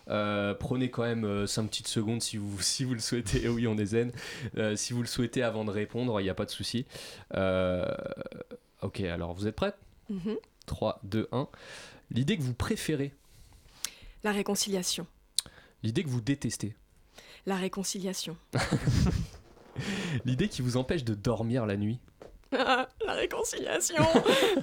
[0.09, 3.49] Euh, prenez quand même 5 petites secondes si vous, si vous le souhaitez.
[3.49, 4.11] Oui, on est zen.
[4.57, 6.85] Euh, si vous le souhaitez avant de répondre, il n'y a pas de souci.
[7.35, 7.87] Euh,
[8.83, 9.75] ok, alors vous êtes prêts?
[10.11, 10.37] Mhm.
[10.67, 11.49] 3, 2, 1.
[12.11, 13.13] L'idée que vous préférez,
[14.25, 15.07] La réconciliation.
[15.83, 16.75] l'idée que vous détestez,
[17.47, 18.37] La réconciliation.
[20.25, 21.99] l'idée qui vous empêche de dormir la nuit.
[22.53, 24.05] la réconciliation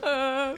[0.04, 0.56] Euh,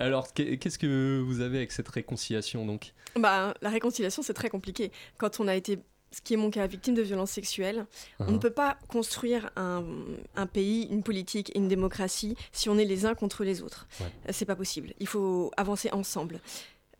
[0.00, 2.92] alors, qu'est- qu'est-ce que vous avez avec cette réconciliation donc?
[3.16, 4.90] Bah, La réconciliation, c'est très compliqué.
[5.18, 5.78] Quand on a été,
[6.14, 7.86] ce qui est mon cas, victime de violences sexuelles,
[8.20, 8.38] on ne Mhm.
[8.40, 9.84] peut pas construire un,
[10.36, 13.86] un pays, une politique et une démocratie si on est les uns contre les autres.
[14.00, 14.06] Ouais.
[14.28, 14.94] Euh, C'est pas possible.
[15.00, 16.40] Il faut avancer ensemble.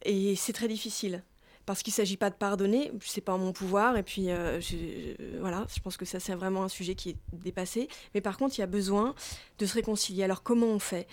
[0.04, 1.22] Et c'est très difficile.
[1.66, 4.60] Parce qu'il ne s'agit pas de pardonner, c'est pas en mon pouvoir, et puis euh,
[4.60, 7.88] je, je- voilà, je pense que ça c'est vraiment un sujet qui est dépassé.
[8.14, 9.14] Mais par contre, il y a besoin
[9.58, 10.24] de se réconcilier.
[10.24, 11.06] Alors comment on fait?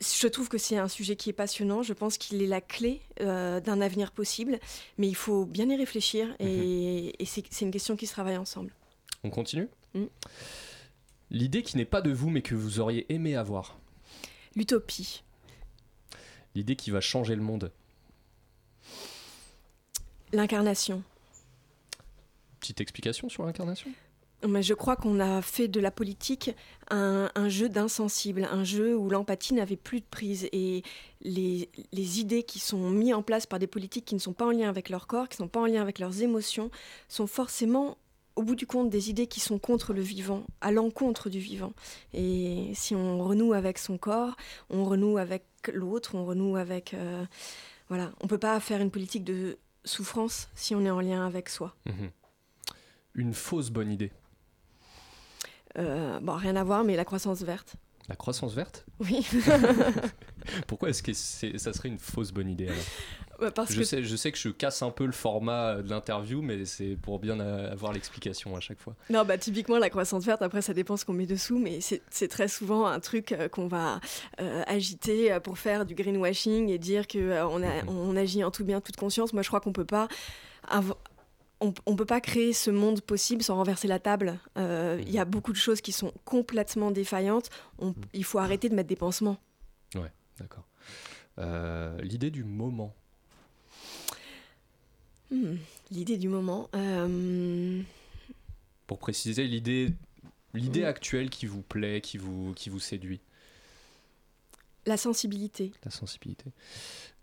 [0.00, 1.82] Je trouve que c'est un sujet qui est passionnant.
[1.82, 4.58] Je pense qu'il est la clé euh, d'un avenir possible,
[4.98, 8.36] mais il faut bien y réfléchir et, et c'est c'est une question qui se travaille
[8.36, 8.72] ensemble.
[9.22, 10.06] On continue Mm.
[11.30, 13.78] L'idée qui n'est pas de vous mais que vous auriez aimé avoir.
[14.56, 15.22] L'utopie,
[16.56, 17.70] L'idée qui va changer le monde.
[20.32, 21.02] l'incarnation.
[22.60, 23.90] Petite explication sur l'incarnation?
[24.44, 26.54] Je crois qu'on a fait de la politique
[26.90, 30.82] un, jeu d'insensible, un jeu où l'empathie n'avait plus de prise et
[31.22, 31.68] les,
[32.20, 34.68] idées qui sont mises en place par des politiques qui ne sont pas en lien
[34.68, 36.70] avec leur corps, qui ne sont pas en lien avec leurs émotions,
[37.08, 37.96] sont forcément
[38.36, 41.72] au bout du compte des idées qui sont contre le vivant, à l'encontre du vivant.
[42.12, 44.36] Et si on renoue avec son corps,
[44.70, 46.94] on renoue avec l'autre, on renoue avec...
[46.94, 47.24] euh,
[47.88, 51.48] voilà, on peut pas faire une politique de souffrance si on est en lien avec
[51.48, 51.76] soi.
[51.86, 52.10] Mhm.
[53.14, 54.10] Une fausse bonne idée.
[55.78, 57.76] Euh, bon, rien à voir, mais la croissance verte.
[58.08, 59.26] La croissance verte Oui.
[60.66, 62.84] Pourquoi est-ce que ça serait une fausse bonne idée alors?
[63.40, 65.90] Bah, parce je, que- sais, je sais que je casse un peu le format de
[65.90, 68.94] l'interview, mais c'est pour bien avoir l'explication à chaque fois.
[69.10, 72.28] Non, bah typiquement la croissance verte, après ça dépend ce qu'on met dessous, mais c'est
[72.28, 74.00] très souvent un truc euh, qu'on va
[74.40, 77.46] euh, agiter pour faire du greenwashing et dire que euh,
[77.88, 79.32] on, agit en tout bien, toute conscience.
[79.32, 80.08] Moi je crois qu'on peut pas
[81.64, 84.38] on, on peut pas créer ce monde possible sans renverser la table.
[84.58, 87.50] Euh, Il y a beaucoup de choses qui sont complètement défaillantes.
[87.78, 89.38] On- il faut arrêter de mettre des pansements.
[89.94, 90.64] Ouais, d'accord.
[91.38, 92.94] Euh, L'idée du moment.
[95.30, 95.56] Hmm,
[95.90, 96.68] L'idée du moment.
[96.74, 97.80] euh,
[98.86, 99.92] Pour préciser, l'idée
[100.52, 103.20] l'idée actuelle qui vous plaît, qui vous, qui vous séduit.
[104.86, 105.72] la sensibilité.
[105.84, 106.44] La sensibilité.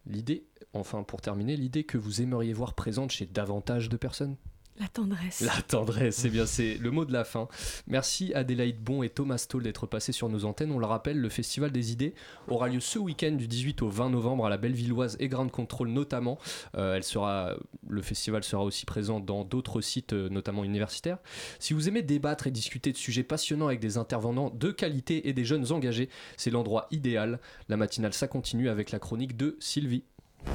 [0.07, 0.43] L'idée,
[0.73, 4.37] enfin pour terminer, l'idée que vous aimeriez voir présente chez davantage de personnes?
[4.79, 5.41] La tendresse.
[5.41, 7.47] La tendresse, c'est bien, c'est le mot de la fin.
[7.87, 10.71] Merci Adélaïde Bon et Thomas Stoll d'être passés sur nos antennes.
[10.71, 12.15] On le rappelle, le Festival des idées
[12.47, 15.89] aura lieu ce week-end du 18 au 20 novembre à la Bellevilloise et Ground Control
[15.89, 16.39] notamment.
[16.75, 17.53] Euh, elle sera,
[17.87, 21.19] le festival sera aussi présent dans d'autres sites, euh, notamment universitaires.
[21.59, 25.33] Si vous aimez débattre et discuter de sujets passionnants avec des intervenants de qualité et
[25.33, 27.39] des jeunes engagés, c'est l'endroit idéal.
[27.69, 30.05] La matinale, ça continue avec la chronique de Sylvie.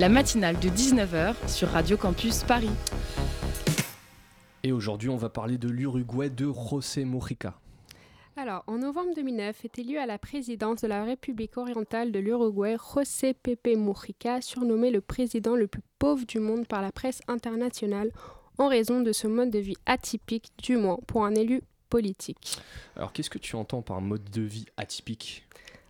[0.00, 2.70] La matinale de 19h sur Radio Campus Paris.
[4.62, 7.58] Et aujourd'hui, on va parler de l'Uruguay de José Mujica.
[8.36, 12.76] Alors, en novembre 2009 est élu à la présidence de la République orientale de l'Uruguay
[12.76, 18.10] José Pepe Mujica, surnommé le président le plus pauvre du monde par la presse internationale
[18.58, 22.58] en raison de ce mode de vie atypique, du moins pour un élu politique.
[22.96, 25.46] Alors, qu'est-ce que tu entends par mode de vie atypique?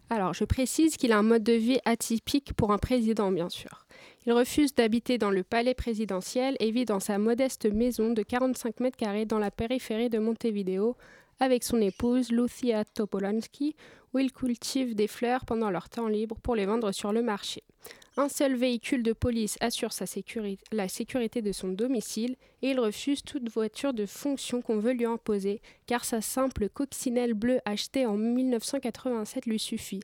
[0.08, 3.85] Alors, je précise qu'il a un mode de vie atypique pour un président, bien sûr.
[4.26, 8.80] Il refuse d'habiter dans le palais présidentiel et vit dans sa modeste maison de 45
[8.80, 10.96] mètres carrés dans la périphérie de Montevideo
[11.40, 13.74] avec son épouse Lucia Topolansky,
[14.14, 17.62] où il cultive des fleurs pendant leur temps libre pour les vendre sur le marché.
[18.18, 19.90] Un seul véhicule de police assure
[20.72, 25.04] la sécurité de son domicile et il refuse toute voiture de fonction qu'on veut lui
[25.04, 30.00] imposer car sa simple coccinelle bleue achetée en 1987 lui suffit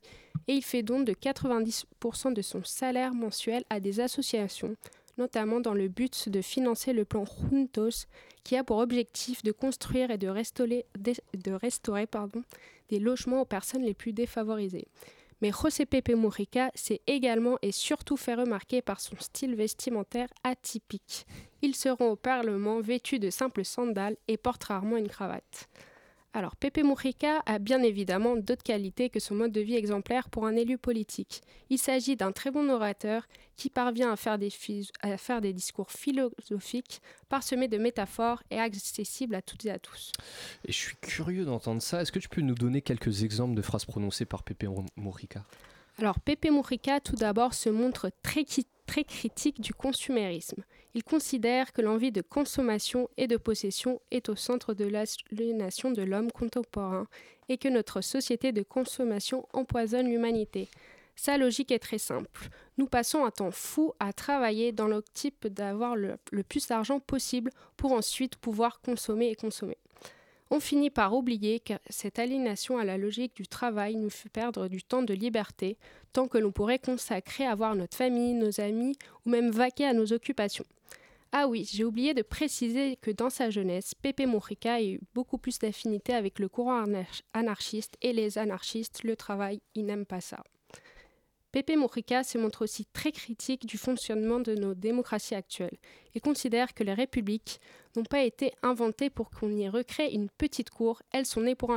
[0.47, 4.77] et il fait don de 90% de son salaire mensuel à des associations,
[5.19, 8.07] notamment dans le but de financer le plan Juntos
[8.45, 11.17] qui a pour objectif de construire et de restaurer, des-
[12.99, 14.87] logements aux personnes les plus défavorisées.
[15.41, 21.27] Mais José Pepe Mujica s'est également et surtout fait remarquer par son style vestimentaire atypique.
[21.63, 25.69] Il se rend au Parlement vêtu de simples sandales et porte rarement une cravate.
[26.35, 30.47] Alors, Pepe Mujica a bien évidemment d'autres qualités que son mode de vie exemplaire pour
[30.47, 31.43] un élu politique.
[31.69, 35.53] Il s'agit d'un très bon orateur qui parvient à faire des, phys- à faire des
[35.53, 40.11] discours philosophiques, parsemés de métaphores et accessibles à toutes et à tous.
[40.67, 42.01] Et je suis curieux d'entendre ça.
[42.01, 44.65] Est-ce que tu peux nous donner quelques exemples de phrases prononcées par Pepe
[44.97, 45.45] Mujica?
[45.99, 48.45] Alors, Pepe Mujica, tout d'abord, se montre très,
[48.87, 50.63] très critique du consumérisme.
[50.95, 56.03] Il considère que l'envie de consommation et de possession est au centre de l'aliénation de
[56.03, 57.07] l'homme contemporain
[57.49, 60.69] et que notre société de consommation empoisonne l'humanité.
[61.17, 62.49] Sa logique est très simple.
[62.79, 67.51] Nous passons un temps fou à travailler dans l'optique d'avoir le, le plus d'argent possible
[67.77, 69.77] pour ensuite pouvoir consommer et consommer.
[70.51, 74.69] On finit par oublier que cette aliénation à la logique du travail nous fait perdre
[74.69, 75.79] du temps de liberté,
[76.13, 79.93] temps que l'on pourrait consacrer à voir notre famille, nos amis ou même vaquer à
[79.93, 80.67] nos occupations.
[81.33, 85.39] Ah oui, j'ai oublié de préciser que dans sa jeunesse, Pepe Mujica a eu beaucoup
[85.39, 90.21] plus d'affinité avec le courant anar- anarchiste et les anarchistes, le travail, ils n'aiment pas
[90.21, 90.45] ça.
[91.51, 95.79] Pepe Mujica se montre aussi très critique du fonctionnement de nos démocraties actuelles.
[96.15, 97.61] Il considère que les républiques
[97.97, 101.75] n'ont pas été inventées pour qu'on y recrée une petite cour, elles sont nées pour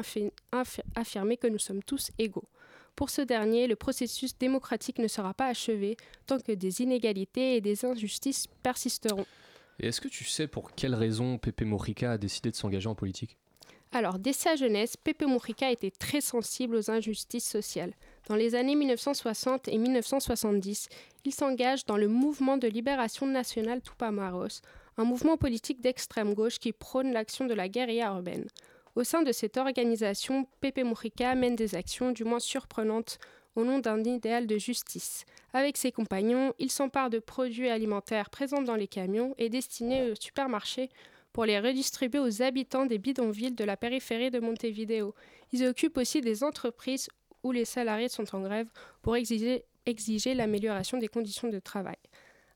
[0.95, 2.47] affirmer que nous sommes tous égaux.
[2.95, 7.61] Pour ce dernier, le processus démocratique ne sera pas achevé tant que des inégalités et
[7.61, 9.25] des injustices persisteront.
[9.79, 12.95] Et est-ce que tu sais pour quelle raison Pepe Mujica a décidé de s'engager en
[12.95, 13.37] politique?
[13.91, 17.93] Alors, dès sa jeunesse, Pepe Mujica était très sensible aux injustices sociales.
[18.27, 20.89] Dans les années 1960 et 1970,
[21.25, 24.61] il s'engage dans le mouvement de libération nationale Tupamaros,
[24.97, 28.47] un mouvement politique d'extrême gauche qui prône l'action de la guérilla urbaine.
[28.95, 33.19] Au sein de cette organisation, Pepe Mujica mène des actions du moins surprenantes
[33.55, 35.25] au nom d'un idéal de justice.
[35.51, 40.15] Avec ses compagnons, il s'empare de produits alimentaires présents dans les camions et destinés aux
[40.15, 40.89] supermarchés
[41.33, 45.13] pour les redistribuer aux habitants des bidonvilles de la périphérie de Montevideo.
[45.51, 47.09] Ils occupent aussi des entreprises
[47.43, 48.69] où les salariés sont en grève
[49.01, 51.97] pour exiger, exiger l'amélioration des conditions de travail.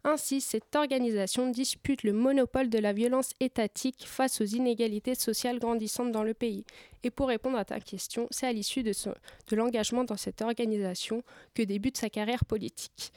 [0.05, 6.13] Ainsi, cette organisation dispute le monopole de la violence étatique face aux inégalités sociales grandissantes
[6.13, 6.63] dans le pays.
[7.03, 8.93] Et pour répondre à ta question, c'est à l'issue de,
[9.51, 11.21] l'engagement dans cette organisation
[11.53, 13.11] que débute sa carrière politique.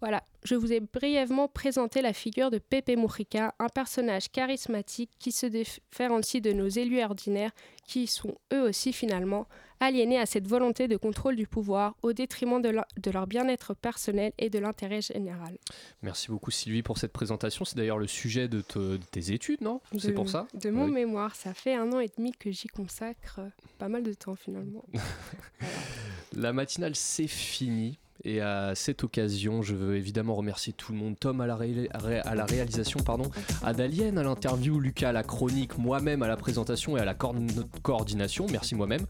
[0.00, 5.30] Voilà, je vous ai brièvement présenté la figure de Pepe Mujica, un personnage charismatique qui
[5.30, 7.52] se différencie de nos élus ordinaires
[7.86, 9.46] qui sont eux aussi finalement
[9.82, 13.74] aliénés à cette volonté de contrôle du pouvoir au détriment de leur, de leur bien-être
[13.74, 15.58] personnel et de l'intérêt général.
[16.02, 17.64] Merci beaucoup Sylvie pour cette présentation.
[17.64, 19.80] C'est d'ailleurs le sujet de, te- de tes études, non?
[19.98, 20.46] C'est pour ça?
[20.54, 20.92] De mon Oui.
[20.92, 23.40] mémoire, ça fait un an et demi que j'y consacre
[23.78, 24.84] pas mal de temps finalement.
[26.34, 27.98] La matinale, c'est fini.
[28.24, 31.18] Et à cette occasion, je veux évidemment remercier tout le monde.
[31.18, 33.28] Tom à la, ré- ré- à la réalisation, pardon,
[33.64, 37.46] Adalienne à l'interview, Lucas à la chronique, moi-même à la présentation et à la coordin-
[37.82, 38.46] coordination.
[38.50, 39.06] Merci moi-même.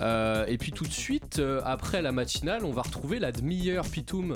[0.00, 3.86] Euh, et puis tout de suite, euh, après la matinale, on va retrouver la demi-heure
[3.88, 4.34] Pitoum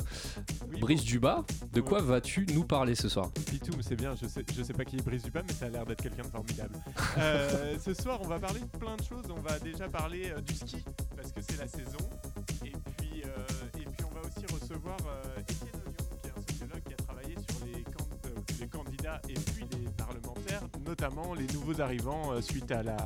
[0.80, 1.44] Brice Duba.
[1.72, 3.30] De quoi vas-tu nous parler ce soir?
[3.50, 5.68] Pitoum, c'est bien, je sais, je sais pas qui est Brice Dupin, mais ça a
[5.68, 6.74] l'air d'être quelqu'un de formidable.
[7.18, 9.24] Euh, ce soir, on va parler de plein de choses.
[9.36, 10.76] On va déjà parler du ski,
[11.16, 11.98] parce que c'est la saison.
[12.64, 12.71] Et
[14.72, 18.28] recevoir euh, Étienne Oignon, qui est un sociologue qui a travaillé sur les, can- euh,
[18.60, 22.96] les candidats et puis les parlementaires, notamment les nouveaux arrivants euh, suite à la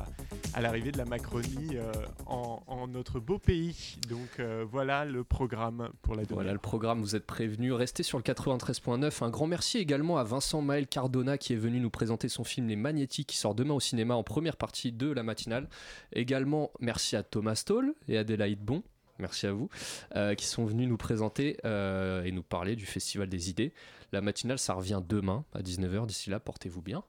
[0.59, 1.91] l'arrivée de la Macronie euh,
[2.25, 3.97] en, en notre beau pays.
[4.09, 7.73] Donc euh, voilà le programme pour la Voilà le programme, vous êtes prévenus.
[7.73, 9.23] Restez sur le 93.9.
[9.23, 12.67] Un grand merci également à Vincent Maël Cardona qui est venu nous présenter son film
[12.67, 15.69] Les Magnétiques qui sort demain au cinéma en première partie de la matinale.
[16.11, 18.81] Également merci à Thomas Stoll et Adélaïde Bon.
[19.19, 19.69] Merci à vous,
[20.15, 23.73] euh, qui sont venus nous présenter euh, et nous parler du Festival des idées.
[24.11, 26.05] La matinale, ça revient demain à 19h.
[26.05, 27.03] D'ici là, portez-vous bien.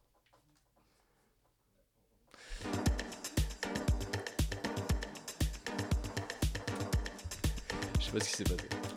[8.01, 8.88] Je sais pas ce qui s'est passé.